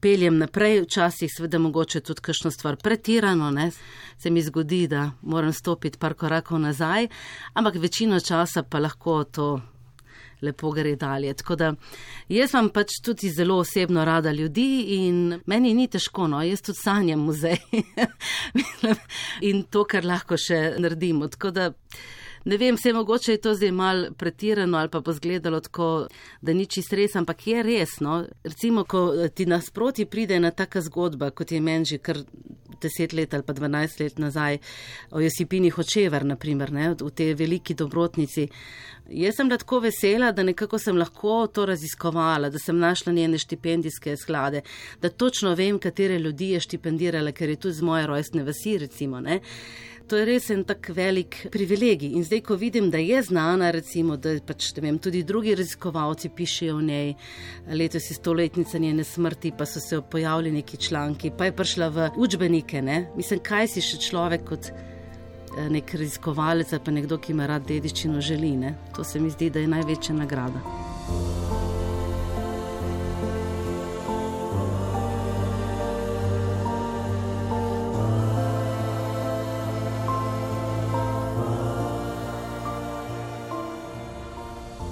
peljem 0.06 0.38
naprej, 0.38 0.84
včasih 0.84 1.30
seveda 1.34 1.58
mogoče 1.58 2.00
tudi 2.00 2.22
kakšno 2.22 2.50
stvar 2.54 2.76
pretirano, 2.76 3.50
ne? 3.50 3.70
se 4.18 4.30
mi 4.30 4.42
zgodi, 4.42 4.86
da 4.86 5.10
moram 5.22 5.52
stopiti 5.52 5.98
par 5.98 6.14
korakov 6.14 6.60
nazaj, 6.62 7.08
ampak 7.52 7.74
večino 7.82 8.20
časa 8.20 8.62
pa 8.62 8.78
lahko 8.78 9.24
to 9.24 9.48
lepo 10.42 10.70
gre 10.70 10.94
dalje. 10.96 11.34
Tako 11.34 11.56
da 11.56 11.72
jaz 12.28 12.54
vam 12.54 12.68
pač 12.70 13.00
tudi 13.02 13.32
zelo 13.34 13.58
osebno 13.64 14.04
rada 14.04 14.30
ljudi 14.32 14.84
in 14.94 15.40
meni 15.46 15.74
ni 15.74 15.88
težko, 15.90 16.28
no, 16.30 16.42
jaz 16.42 16.62
tudi 16.62 16.78
sanjam 16.84 17.26
muzej 17.26 17.58
in 19.50 19.64
to, 19.64 19.84
kar 19.90 20.06
lahko 20.06 20.38
še 20.38 20.76
naredimo. 20.78 21.26
Tako 21.34 21.50
da 21.50 21.70
ne 22.46 22.56
vem, 22.56 22.76
se 22.78 22.92
mogoče 22.92 23.32
je 23.32 23.40
to 23.42 23.54
zdaj 23.54 23.72
mal 23.72 24.04
pretirano 24.16 24.78
ali 24.78 24.88
pa 24.88 25.00
bo 25.00 25.12
zgledalo 25.12 25.60
tako, 25.60 26.06
da 26.42 26.52
ni 26.52 26.66
čist 26.66 26.92
res, 26.92 27.16
ampak 27.16 27.46
je 27.46 27.62
res. 27.62 27.98
No? 28.00 28.24
Recimo, 28.44 28.84
ko 28.84 29.08
eh, 29.14 29.28
ti 29.28 29.46
nasproti 29.46 30.06
pride 30.06 30.38
ena 30.38 30.50
taka 30.50 30.80
zgodba, 30.80 31.30
kot 31.30 31.52
je 31.52 31.60
meni 31.60 31.84
že 31.84 31.98
kar 31.98 32.22
deset 32.80 33.12
let 33.12 33.34
ali 33.34 33.42
pa 33.42 33.52
dvanajst 33.52 34.00
let 34.00 34.18
nazaj 34.18 34.58
o 35.10 35.20
Josipini 35.20 35.70
Hočever, 35.70 36.24
naprimer, 36.24 36.72
ne? 36.72 36.94
v 36.94 37.10
tej 37.10 37.34
veliki 37.34 37.74
dobrotnici. 37.74 38.48
Jaz 39.10 39.36
sem 39.38 39.50
tako 39.50 39.80
vesela, 39.80 40.32
da 40.32 40.42
nekako 40.42 40.78
sem 40.78 40.96
lahko 40.98 41.46
to 41.46 41.66
raziskovala, 41.66 42.50
da 42.50 42.58
sem 42.58 42.78
našla 42.78 43.12
njene 43.12 43.38
štipendijske 43.38 44.16
sklade, 44.16 44.62
da 45.02 45.08
točno 45.08 45.54
vem, 45.54 45.78
katere 45.78 46.18
ljudi 46.18 46.50
je 46.54 46.60
štipendirala, 46.60 47.32
ker 47.32 47.50
je 47.50 47.56
tudi 47.56 47.74
z 47.74 47.86
moje 47.86 48.06
rojstne 48.06 48.42
vasi, 48.44 48.78
recimo. 48.78 49.20
Ne? 49.20 49.40
To 50.06 50.16
je 50.16 50.24
res 50.24 50.44
en 50.54 50.62
tak 50.62 50.86
velik 50.94 51.48
privilegij. 51.50 52.12
In 52.14 52.22
zdaj, 52.24 52.40
ko 52.46 52.54
vidim, 52.54 52.90
da 52.94 52.98
je 53.02 53.18
znana, 53.26 53.72
recimo, 53.74 54.14
da 54.16 54.36
pač, 54.38 54.68
da 54.76 54.84
vem, 54.84 55.00
tudi 55.02 55.24
drugi 55.26 55.56
raziskovalci 55.58 56.30
pišejo 56.30 56.76
o 56.78 56.82
njej, 56.82 57.14
letos 57.74 58.06
je 58.10 58.14
stoletnica 58.14 58.78
njene 58.78 59.04
smrti, 59.04 59.52
pa 59.58 59.66
so 59.66 59.82
se 59.82 59.98
pojavili 60.10 60.52
neki 60.60 60.76
članki, 60.76 61.32
pa 61.38 61.50
je 61.50 61.56
prišla 61.58 61.88
v 61.88 62.10
učbenike. 62.16 62.82
Ne? 62.82 63.08
Mislim, 63.16 63.42
kaj 63.42 63.72
si 63.74 63.82
še 63.82 63.98
človek 64.06 64.46
kot 64.46 64.70
eh, 64.70 65.66
nek 65.74 65.94
raziskovalec 65.98 66.70
ali 66.72 66.84
pa 66.86 66.94
nekdo, 66.94 67.18
ki 67.18 67.34
ima 67.34 67.50
rad 67.50 67.66
dediščino 67.66 68.22
želi. 68.22 68.54
Ne? 68.62 68.76
To 68.94 69.04
se 69.04 69.18
mi 69.20 69.34
zdi, 69.34 69.50
da 69.50 69.58
je 69.58 69.74
največja 69.74 70.14
nagrada. 70.14 70.62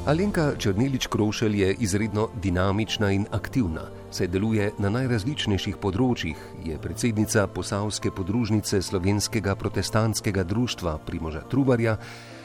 Alenka 0.04 0.52
Črnilič 0.58 1.06
Krošelj 1.06 1.60
je 1.60 1.74
izredno 1.80 2.28
dinamična 2.42 3.10
in 3.10 3.24
aktivna, 3.32 3.80
saj 4.12 4.28
deluje 4.28 4.66
na 4.78 4.90
najrazličnejših 4.92 5.78
področjih, 5.80 6.36
je 6.60 6.76
predsednica 6.76 7.46
posavske 7.48 8.10
podružnice 8.12 8.82
Slovenskega 8.84 9.54
protestantskega 9.56 10.44
društva 10.44 10.98
Primoža 11.06 11.40
Trubarja, 11.48 11.96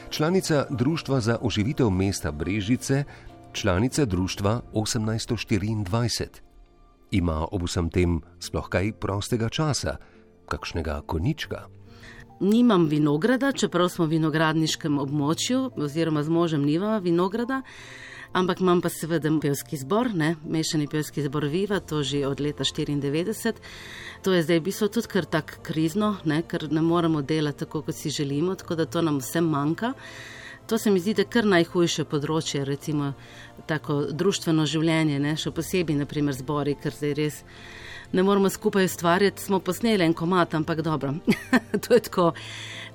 članica 0.08 0.64
Društva 0.70 1.20
za 1.20 1.36
oživitev 1.42 1.90
mesta 1.90 2.32
Brežice, 2.32 3.04
članica 3.52 4.04
Društva 4.04 4.62
1824. 4.72 6.40
Ima 7.10 7.44
ob 7.52 7.68
vsem 7.68 7.90
tem 7.90 8.22
sploh 8.38 8.72
kaj 8.72 8.92
prostega 8.92 9.52
časa, 9.52 9.98
kakšnega 10.48 11.02
konička 11.06 11.68
nimam 12.40 12.86
vinograda, 12.86 13.52
čeprav 13.52 13.88
smo 13.88 14.06
v 14.06 14.16
vinogradniškem 14.16 14.98
območju, 14.98 15.70
oziroma 15.76 16.22
z 16.24 16.32
možem 16.32 16.64
nimamo 16.64 16.98
vinograda, 17.04 17.60
ampak 18.32 18.60
imam 18.60 18.80
pa 18.80 18.88
seveda 18.88 19.30
pevski 19.42 19.76
zbor, 19.76 20.14
ne? 20.14 20.34
mešani 20.44 20.88
pevski 20.88 21.22
zbor 21.22 21.44
Viva, 21.52 21.80
to 21.80 22.02
že 22.02 22.26
od 22.26 22.40
leta 22.40 22.64
94. 22.64 23.54
To 24.22 24.32
je 24.32 24.42
zdaj 24.42 24.60
v 24.60 24.64
bistvu 24.64 24.88
tudi 24.88 25.08
kar 25.08 25.24
tako 25.24 25.60
krizno, 25.62 26.16
ne? 26.24 26.42
ker 26.42 26.72
ne 26.72 26.82
moremo 26.82 27.22
delati 27.22 27.58
tako, 27.58 27.82
kot 27.82 27.94
si 27.94 28.10
želimo, 28.10 28.54
tako 28.54 28.74
da 28.74 28.86
to 28.86 29.02
nam 29.02 29.18
vsem 29.18 29.44
manjka. 29.44 29.92
To 30.66 30.78
se 30.78 30.90
mi 30.90 31.00
zdi, 31.00 31.14
da 31.14 31.22
je 31.22 31.28
kar 31.28 31.44
najhujše 31.44 32.04
področje, 32.04 32.64
recimo 32.64 33.12
tako 33.66 34.04
družbeno 34.12 34.66
življenje, 34.66 35.18
ne? 35.18 35.36
še 35.36 35.50
posebej, 35.50 35.98
naprimer, 35.98 36.36
zbori, 36.36 36.76
ker 36.78 36.94
zdaj 36.94 37.14
res 37.18 37.42
ne 38.12 38.22
moramo 38.22 38.50
skupaj 38.50 38.84
ustvarjati, 38.84 39.42
smo 39.42 39.60
posneli 39.60 40.04
en 40.04 40.14
komat, 40.14 40.54
ampak 40.54 40.82
dobro, 40.82 41.14
to 41.86 41.94
je 41.94 42.00
tako. 42.00 42.32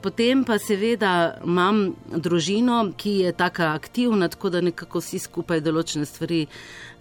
Potem 0.05 0.43
pa 0.45 0.59
seveda 0.61 1.39
imam 1.41 1.95
družino, 2.13 2.91
ki 2.93 3.11
je 3.23 3.31
tako 3.33 3.63
aktivna, 3.73 4.27
tako 4.29 4.51
da 4.53 4.59
nekako 4.61 4.99
vsi 5.01 5.17
skupaj 5.23 5.63
določene 5.65 6.05
stvari 6.05 6.43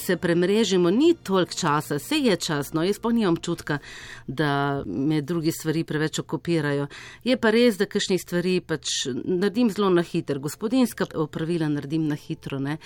se 0.00 0.16
premrežimo. 0.16 0.88
Ni 0.90 1.10
toliko 1.20 1.52
časa, 1.52 1.98
vse 2.00 2.16
je 2.24 2.36
čas, 2.40 2.72
no 2.72 2.80
jaz 2.86 3.02
pa 3.02 3.12
nimam 3.12 3.36
čutka, 3.36 3.76
da 4.26 4.82
me 4.86 5.20
drugi 5.20 5.52
stvari 5.52 5.84
preveč 5.84 6.22
okupirajo. 6.22 6.86
Je 7.28 7.36
pa 7.36 7.52
res, 7.52 7.76
da 7.76 7.84
kakšnih 7.84 8.22
stvari 8.22 8.54
pač 8.64 8.94
naredim 9.12 9.68
zelo 9.74 9.90
na 9.92 10.06
hitro, 10.06 10.40
gospodinska 10.40 11.10
opravila 11.26 11.68
naredim 11.68 12.08
na 12.08 12.16
hitro, 12.16 12.56
ne? 12.56 12.78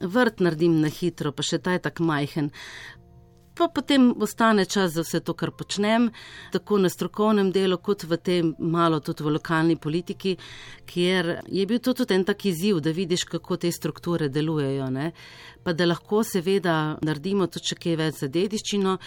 vrt 0.00 0.44
naredim 0.46 0.78
na 0.78 0.92
hitro, 0.92 1.34
pa 1.34 1.42
še 1.42 1.58
ta 1.58 1.74
je 1.74 1.82
tak 1.88 1.98
majhen 1.98 2.52
pa 3.56 3.68
potem 3.68 4.14
ostane 4.20 4.64
čas 4.64 4.92
za 4.92 5.02
vse 5.02 5.20
to, 5.20 5.34
kar 5.34 5.50
počnem, 5.50 6.10
tako 6.52 6.78
na 6.78 6.88
strokovnem 6.88 7.50
delu, 7.52 7.78
kot 7.78 8.04
v 8.04 8.16
tem 8.16 8.54
malo 8.58 9.00
tudi 9.00 9.24
v 9.24 9.32
lokalni 9.38 9.76
politiki, 9.76 10.36
kjer 10.86 11.40
je 11.48 11.66
bil 11.66 11.80
to 11.80 11.94
tudi 11.94 12.14
en 12.14 12.24
tak 12.24 12.44
izziv, 12.46 12.80
da 12.80 12.92
vidiš, 12.92 13.24
kako 13.24 13.56
te 13.56 13.72
strukture 13.72 14.28
delujejo. 14.28 14.90
Ne? 14.90 15.10
Pa 15.64 15.72
da 15.72 15.86
lahko 15.86 16.22
seveda 16.24 16.98
naredimo 17.02 17.46
tudi 17.46 17.78
kaj 17.80 17.96
več 17.96 18.20
za 18.22 18.28
dediščino 18.28 18.98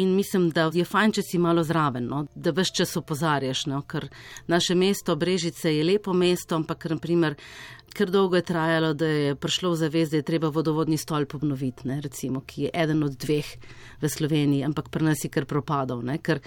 in 0.00 0.16
mislim, 0.16 0.48
da 0.50 0.70
je 0.74 0.84
fajn, 0.84 1.12
če 1.18 1.22
si 1.22 1.38
malo 1.38 1.62
zraven, 1.62 2.08
no? 2.08 2.24
da 2.34 2.54
vse 2.56 2.72
čas 2.80 2.96
opozarjaš, 2.96 3.66
no? 3.70 3.82
ker 3.86 4.08
naše 4.48 4.74
mesto 4.74 5.16
Brežice 5.16 5.76
je 5.76 5.84
lepo 5.84 6.16
mesto, 6.16 6.56
ampak 6.56 6.88
naprimer 6.90 7.36
ker 7.94 8.10
dolgo 8.10 8.36
je 8.36 8.46
trajalo, 8.46 8.94
da 8.94 9.06
je 9.06 9.36
prišlo 9.36 9.72
v 9.74 9.76
zavez, 9.76 10.10
da 10.10 10.20
je 10.20 10.26
treba 10.26 10.48
vodovodni 10.48 10.98
stolp 10.98 11.34
obnoviti, 11.34 11.88
ne, 11.88 12.00
recimo, 12.00 12.42
ki 12.46 12.68
je 12.68 12.70
eden 12.74 13.02
od 13.06 13.16
dveh 13.18 13.46
v 14.00 14.08
Sloveniji, 14.08 14.64
ampak 14.64 14.90
pri 14.90 15.10
nas 15.10 15.24
je 15.24 15.30
kar 15.30 15.46
propadal, 15.48 16.02
ne, 16.06 16.18
ker 16.18 16.40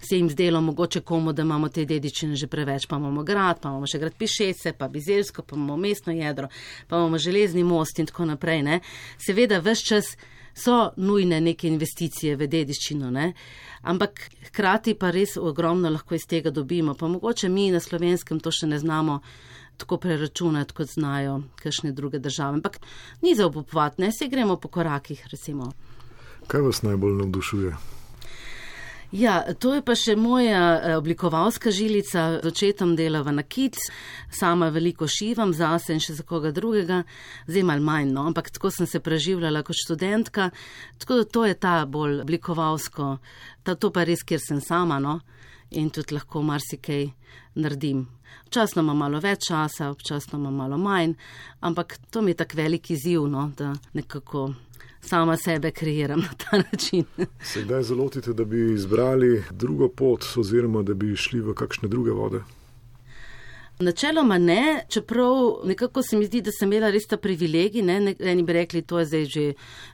se 0.00 0.16
jim 0.16 0.30
zdelo 0.30 0.60
mogoče 0.60 1.00
komu, 1.00 1.32
da 1.32 1.42
imamo 1.42 1.68
te 1.68 1.84
dedičine 1.84 2.36
že 2.36 2.46
preveč, 2.46 2.86
pa 2.86 2.96
imamo 2.96 3.22
grad, 3.22 3.60
pa 3.60 3.68
imamo 3.68 3.86
še 3.86 3.98
grad 3.98 4.14
Pišece, 4.18 4.72
pa 4.78 4.88
Bizelsko, 4.88 5.42
pa 5.42 5.56
imamo 5.56 5.76
mestno 5.76 6.12
jedro, 6.12 6.48
pa 6.88 6.96
imamo 6.96 7.18
železni 7.18 7.64
most 7.64 7.98
in 7.98 8.06
tako 8.06 8.24
naprej. 8.24 8.62
Ne. 8.62 8.80
Seveda, 9.18 9.58
vse 9.60 9.84
čas 9.84 10.16
so 10.58 10.90
nujne 10.96 11.40
neke 11.40 11.68
investicije 11.68 12.36
v 12.36 12.48
dediščino, 12.50 13.10
ne. 13.10 13.32
ampak 13.82 14.20
hkrati 14.50 14.94
pa 14.98 15.10
res 15.14 15.36
ogromno 15.36 15.90
lahko 15.90 16.14
iz 16.14 16.26
tega 16.26 16.50
dobimo, 16.50 16.94
pa 16.94 17.08
mogoče 17.08 17.48
mi 17.48 17.70
na 17.70 17.80
slovenskem 17.80 18.40
to 18.40 18.50
še 18.50 18.66
ne 18.66 18.78
znamo 18.78 19.20
tako 19.78 19.96
preračunati, 20.02 20.74
kot 20.74 20.90
znajo 20.90 21.42
kakšne 21.62 21.92
druge 21.92 22.18
države. 22.18 22.58
Ampak 22.58 22.80
ni 23.22 23.34
za 23.38 23.46
obupovati, 23.46 24.02
ne 24.02 24.10
se 24.12 24.26
gremo 24.28 24.56
po 24.56 24.68
korakih. 24.68 25.22
Recimo. 25.30 25.70
Kaj 26.46 26.60
vas 26.60 26.82
najbolj 26.82 27.14
navdušuje? 27.22 27.97
Ja, 29.12 29.40
to 29.56 29.70
je 29.72 29.80
pa 29.80 29.94
še 29.96 30.18
moja 30.20 30.60
eh, 30.76 30.94
oblikovalska 30.98 31.72
žilica, 31.72 32.42
z 32.42 32.50
očetom 32.50 32.92
delava 32.96 33.32
na 33.32 33.40
kit, 33.40 33.78
sama 34.28 34.68
veliko 34.68 35.08
šivam 35.08 35.54
zase 35.56 35.96
in 35.96 36.02
še 36.04 36.18
za 36.18 36.26
koga 36.28 36.52
drugega, 36.52 37.00
zdaj 37.48 37.64
mal 37.64 37.80
manj, 37.80 38.12
no, 38.12 38.26
ampak 38.28 38.52
tako 38.52 38.68
sem 38.74 38.86
se 38.86 39.00
preživljala 39.00 39.64
kot 39.64 39.80
študentka, 39.80 40.50
tako 41.00 41.22
da 41.22 41.24
to 41.24 41.46
je 41.48 41.56
ta 41.56 41.74
bolj 41.88 42.20
oblikovalsko, 42.26 43.08
ta, 43.64 43.78
to 43.80 43.88
pa 43.96 44.04
res, 44.04 44.26
kjer 44.28 44.44
sem 44.44 44.60
sama, 44.60 45.00
no, 45.00 45.22
in 45.72 45.88
tudi 45.88 46.12
lahko 46.12 46.44
marsikaj 46.44 47.08
naredim. 47.56 48.04
Včasno 48.50 48.84
imam 48.84 49.00
malo 49.06 49.24
več 49.24 49.48
časa, 49.48 49.88
občasno 49.88 50.36
imam 50.36 50.60
malo 50.66 50.76
manj, 50.76 51.16
ampak 51.64 51.96
to 52.12 52.20
mi 52.20 52.36
je 52.36 52.42
tako 52.44 52.60
veliki 52.60 53.00
ziv, 53.00 53.24
no, 53.24 53.48
da 53.56 53.72
nekako 53.96 54.50
sama 55.00 55.36
sebe 55.36 55.70
kreiram 55.70 56.20
na 56.20 56.28
ta 56.36 56.62
način. 56.72 57.04
Se 57.42 57.62
kdaj 57.62 57.82
zalotite, 57.82 58.32
da 58.32 58.44
bi 58.44 58.72
izbrali 58.74 59.42
drugo 59.50 59.88
pot 59.88 60.24
oziroma 60.36 60.82
da 60.82 60.94
bi 60.94 61.16
šli 61.16 61.40
v 61.40 61.54
kakšne 61.54 61.88
druge 61.88 62.10
vode? 62.10 62.40
Načeloma 63.80 64.38
ne, 64.38 64.84
čeprav 64.88 65.60
nekako 65.64 66.02
se 66.02 66.16
mi 66.16 66.26
zdi, 66.26 66.40
da 66.42 66.50
sem 66.50 66.66
imela 66.72 66.88
res 66.90 67.04
ta 67.06 67.16
privilegij. 67.16 67.82
Ne? 67.86 68.14
Eni 68.18 68.42
bi 68.42 68.52
rekli, 68.52 68.80
to 68.82 68.98
je 68.98 69.04
zdaj 69.06 69.24
že 69.30 69.44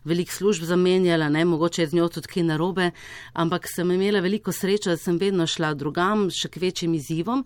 velik 0.08 0.30
služb 0.32 0.64
zamenjala, 0.64 1.28
ne? 1.28 1.44
mogoče 1.44 1.82
je 1.82 1.88
z 1.88 1.96
njo 1.98 2.08
tudi 2.08 2.30
kaj 2.32 2.42
narobe, 2.48 2.90
ampak 3.32 3.68
sem 3.68 3.90
imela 3.90 4.22
veliko 4.24 4.52
srečo, 4.52 4.88
da 4.90 4.96
sem 4.96 5.18
vedno 5.20 5.44
šla 5.46 5.74
drugam, 5.76 6.30
še 6.32 6.48
k 6.48 6.62
večjim 6.62 6.94
izzivom. 6.96 7.44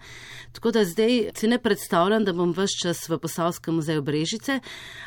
Tako 0.54 0.70
da 0.70 0.84
zdaj 0.86 1.32
si 1.34 1.50
ne 1.50 1.58
predstavljam, 1.58 2.22
da 2.24 2.32
bom 2.32 2.54
vse 2.54 2.84
čas 2.84 3.02
v 3.08 3.18
Posavskem 3.18 3.74
muzeju 3.74 4.06
Brežice, 4.06 4.60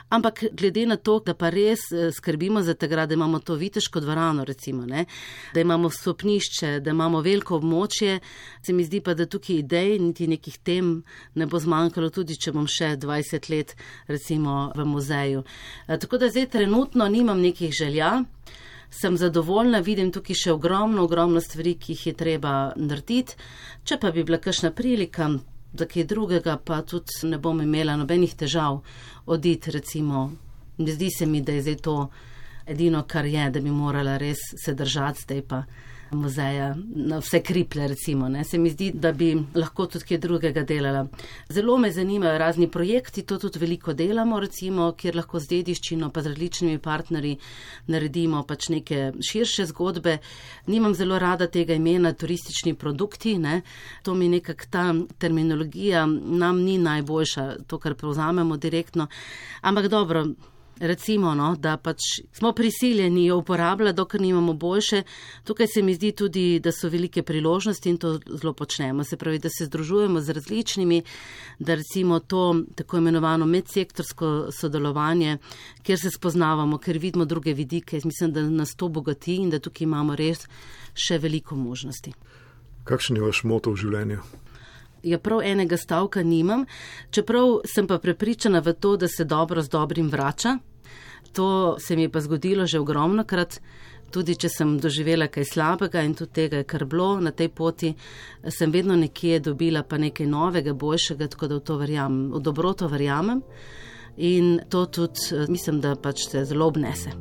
ampak 0.10 0.44
glede 0.52 0.84
na 0.86 1.00
to, 1.00 1.22
da 1.24 1.32
pa 1.34 1.48
res 1.50 1.88
eh, 1.96 2.12
skrbimo 2.12 2.60
za 2.60 2.76
tega, 2.76 3.06
da 3.06 3.16
imamo 3.16 3.40
to 3.40 3.56
viteško 3.56 4.04
dvorano, 4.04 4.44
recimo, 4.44 4.84
ne? 4.86 5.06
da 5.54 5.64
imamo 5.64 5.90
stopnišče, 5.90 6.82
da 6.84 6.92
imamo 6.92 7.24
veliko 7.24 7.56
območje, 7.56 8.20
se 8.60 8.74
mi 8.76 8.84
zdi 8.84 9.00
pa, 9.00 9.16
da 9.16 9.32
tukaj 9.32 9.64
idej, 9.64 9.96
niti 10.00 10.28
nekih 10.28 10.60
tem, 10.60 10.94
ne 11.36 11.46
bo 11.46 11.60
zmanjkalo, 11.60 12.10
tudi 12.10 12.38
če 12.40 12.54
bom 12.56 12.68
še 12.68 12.96
20 13.02 13.50
let 13.54 13.76
recimo 14.08 14.72
v 14.76 14.86
muzeju. 14.86 15.44
E, 15.88 15.98
tako 15.98 16.18
da 16.18 16.30
zdaj 16.30 16.50
trenutno 16.58 17.08
nimam 17.08 17.42
nekih 17.42 17.74
želja. 17.74 18.24
Sem 18.92 19.16
zadovoljna, 19.16 19.80
vidim 19.80 20.10
tukaj 20.12 20.36
še 20.36 20.52
ogromno, 20.52 21.06
ogromno 21.08 21.40
stvari, 21.40 21.78
ki 21.80 21.94
jih 21.94 22.08
je 22.10 22.14
treba 22.20 22.56
narediti. 22.76 23.38
Če 23.88 23.98
pa 24.02 24.12
bi 24.12 24.26
bila 24.28 24.42
kakšna 24.44 24.74
prilika, 24.76 25.30
da 25.72 25.88
kaj 25.88 26.10
drugega, 26.12 26.58
pa 26.60 26.82
tudi 26.84 27.32
ne 27.32 27.40
bom 27.40 27.62
imela 27.64 27.96
nobenih 27.96 28.36
težav 28.36 28.82
oditi, 29.32 29.72
recimo, 29.72 30.26
ne 30.78 30.92
zdi 30.92 31.08
se 31.08 31.26
mi, 31.26 31.40
da 31.42 31.56
je 31.56 31.64
zdaj 31.70 31.80
to 31.88 31.96
edino, 32.68 33.06
kar 33.08 33.26
je, 33.26 33.50
da 33.50 33.60
bi 33.60 33.72
morala 33.72 34.18
res 34.18 34.44
se 34.66 34.74
držati 34.74 35.22
zdaj 35.22 35.42
pa 35.48 35.64
muzeja, 36.12 36.76
na 36.96 37.20
vse 37.20 37.42
kriple, 37.44 37.88
recimo. 37.88 38.30
Ne. 38.30 38.44
Se 38.44 38.58
mi 38.58 38.70
zdi, 38.70 38.92
da 38.94 39.12
bi 39.12 39.34
lahko 39.56 39.86
tudi 39.88 40.06
kaj 40.10 40.18
drugega 40.18 40.64
delala. 40.68 41.06
Zelo 41.50 41.78
me 41.78 41.92
zanimajo 41.92 42.38
razni 42.38 42.68
projekti, 42.72 43.24
to 43.24 43.38
tudi 43.40 43.60
veliko 43.60 43.94
delamo, 43.94 44.40
recimo, 44.40 44.92
kjer 44.98 45.16
lahko 45.16 45.40
z 45.40 45.52
dediščino 45.56 46.10
pa 46.12 46.22
z 46.22 46.34
različnimi 46.34 46.80
partnerji 46.80 47.38
naredimo 47.88 48.44
pač 48.48 48.70
neke 48.70 49.12
širše 49.32 49.66
zgodbe. 49.72 50.18
Nimam 50.68 50.96
zelo 50.96 51.20
rada 51.20 51.48
tega 51.48 51.74
imena 51.74 52.14
turistični 52.14 52.74
produkti, 52.74 53.38
ne. 53.38 53.62
to 54.04 54.14
mi 54.14 54.30
nekak 54.30 54.66
ta 54.70 54.94
terminologija 55.18 56.06
nam 56.06 56.62
ni 56.62 56.78
najboljša, 56.78 57.48
to, 57.68 57.80
kar 57.80 57.96
prevzamemo 57.96 58.58
direktno. 58.58 59.08
Ampak 59.62 59.88
dobro, 59.88 60.26
recimo, 60.82 61.36
no, 61.36 61.56
da 61.56 61.76
pač 61.78 61.98
smo 62.34 62.52
prisiljeni 62.54 63.26
jo 63.26 63.38
uporabljati, 63.38 63.96
dokler 63.96 64.22
nimamo 64.22 64.54
boljše. 64.54 65.04
Tukaj 65.44 65.68
se 65.68 65.82
mi 65.82 65.94
zdi 65.94 66.12
tudi, 66.12 66.60
da 66.60 66.72
so 66.72 66.90
velike 66.90 67.24
priložnosti 67.24 67.90
in 67.90 67.98
to 67.98 68.20
zelo 68.26 68.54
počnemo. 68.54 69.04
Se 69.04 69.18
pravi, 69.18 69.40
da 69.40 69.50
se 69.50 69.66
združujemo 69.66 70.22
z 70.22 70.34
različnimi, 70.34 71.02
da 71.60 71.76
recimo 71.76 72.20
to 72.20 72.56
tako 72.76 72.98
imenovano 72.98 73.46
medsektorsko 73.46 74.52
sodelovanje, 74.52 75.38
kjer 75.84 76.00
se 76.00 76.10
spoznavamo, 76.10 76.78
ker 76.78 76.98
vidimo 76.98 77.26
druge 77.26 77.54
vidike. 77.54 78.02
Mislim, 78.04 78.34
da 78.34 78.42
nas 78.42 78.76
to 78.76 78.88
bogati 78.88 79.36
in 79.36 79.50
da 79.50 79.60
tukaj 79.60 79.86
imamo 79.86 80.16
res 80.16 80.48
še 80.94 81.18
veliko 81.18 81.56
možnosti. 81.56 82.14
Kakšen 82.84 83.16
je 83.16 83.22
vaš 83.22 83.44
moto 83.44 83.72
v 83.72 83.78
življenju? 83.78 84.22
Ja, 85.04 85.18
prav 85.18 85.42
enega 85.42 85.78
stavka 85.78 86.22
nimam, 86.24 86.66
čeprav 87.10 87.62
sem 87.66 87.88
pa 87.90 87.98
prepričana 87.98 88.62
v 88.62 88.74
to, 88.74 88.98
da 88.98 89.08
se 89.08 89.26
dobro 89.26 89.62
z 89.62 89.70
dobrim 89.70 90.10
vrača. 90.10 90.58
To 91.34 91.78
se 91.80 91.96
mi 91.96 92.08
je 92.08 92.10
pa 92.10 92.20
zgodilo 92.20 92.66
že 92.68 92.80
ogromno 92.80 93.24
krat, 93.24 93.60
tudi 94.12 94.36
če 94.36 94.50
sem 94.52 94.76
doživela 94.80 95.30
kaj 95.32 95.48
slabega 95.54 96.04
in 96.04 96.16
tudi 96.16 96.34
tega 96.42 96.62
je 96.62 96.68
kar 96.68 96.86
bilo 96.86 97.20
na 97.24 97.32
tej 97.32 97.50
poti, 97.50 97.94
sem 98.50 98.72
vedno 98.72 98.96
nekje 99.00 99.40
dobila 99.40 99.84
pa 99.84 99.98
nekaj 99.98 100.28
novega, 100.28 100.74
boljšega, 100.74 101.28
tako 101.32 101.48
da 101.48 101.60
v 101.60 101.66
to 101.70 101.78
verjamem, 101.80 102.26
v 102.34 102.44
dobroto 102.44 102.92
verjamem 102.92 103.44
in 104.18 104.60
to 104.70 104.86
tudi 104.92 105.48
mislim, 105.48 105.80
da 105.82 105.96
pač 105.96 106.28
se 106.28 106.46
zelo 106.46 106.68
obnese. 106.68 107.16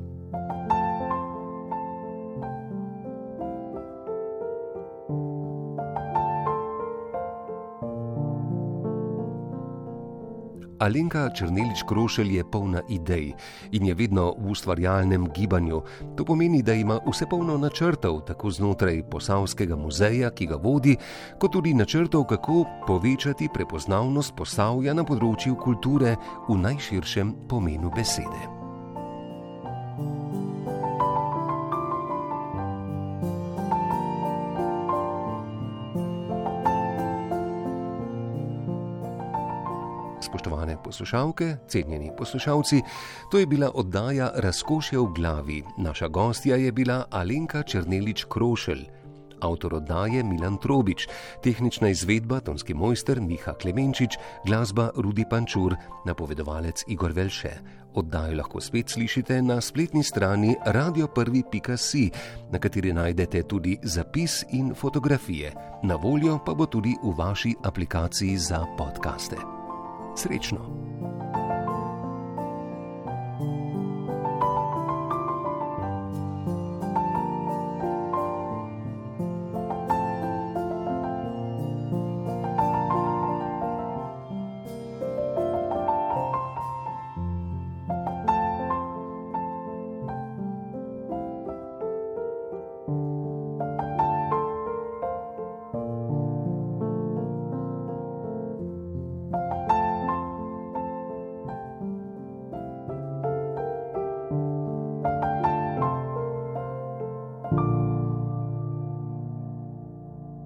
Alenka 10.80 11.28
Črnelič 11.28 11.82
Krošelj 11.84 12.36
je 12.36 12.44
polna 12.50 12.80
idej 12.88 13.34
in 13.72 13.86
je 13.86 13.94
vedno 13.94 14.32
v 14.38 14.50
ustvarjalnem 14.50 15.28
gibanju. 15.28 15.82
To 16.16 16.24
pomeni, 16.24 16.62
da 16.62 16.72
ima 16.72 16.96
vse 17.06 17.26
polno 17.30 17.58
načrtov, 17.58 18.20
tako 18.24 18.50
znotraj 18.50 19.02
Posavskega 19.10 19.76
muzeja, 19.76 20.30
ki 20.30 20.46
ga 20.46 20.56
vodi, 20.56 20.96
kot 21.38 21.52
tudi 21.52 21.74
načrtov, 21.74 22.24
kako 22.24 22.64
povečati 22.86 23.50
prepoznavnost 23.52 24.32
Posavja 24.36 24.94
na 24.96 25.04
področju 25.04 25.58
kulture 25.60 26.16
v 26.48 26.56
najširšem 26.56 27.34
pomenu 27.48 27.92
besede. 27.92 28.48
Poslušalke, 40.84 41.56
cenjeni 41.68 42.10
poslušalci, 42.18 42.82
to 43.30 43.38
je 43.38 43.46
bila 43.46 43.70
oddaja 43.74 44.30
Razkošje 44.34 44.98
v 44.98 45.12
glavi. 45.16 45.62
Naša 45.78 46.08
gostja 46.08 46.56
je 46.56 46.72
bila 46.72 47.04
Alenka 47.10 47.62
Črnelič 47.62 48.24
Krošelj. 48.24 49.00
Avtor 49.40 49.74
oddaje 49.74 50.22
Milan 50.22 50.56
Trobič, 50.56 51.08
tehnična 51.42 51.88
izvedba 51.88 52.40
tonski 52.40 52.74
mojster 52.74 53.20
Miha 53.20 53.52
Klemenčič, 53.52 54.18
glasba 54.46 54.90
Rudi 54.96 55.24
Pančur, 55.30 55.74
napovedovalec 56.06 56.84
Igor 56.88 57.12
Velše. 57.12 57.50
Oddajo 57.94 58.36
lahko 58.36 58.60
spet 58.60 58.88
slišite 58.88 59.42
na 59.42 59.60
spletni 59.60 60.04
strani 60.04 60.54
radio1.si, 60.66 62.10
na 62.50 62.58
kateri 62.58 62.92
najdete 62.92 63.42
tudi 63.42 63.78
zapis 63.82 64.44
in 64.52 64.74
fotografije. 64.74 65.54
Na 65.82 65.96
voljo 65.96 66.38
pa 66.46 66.54
bo 66.54 66.66
tudi 66.66 66.94
v 67.02 67.14
vaši 67.18 67.54
aplikaciji 67.64 68.36
za 68.38 68.66
podkaste. 68.78 69.59
Srečno! 70.16 70.58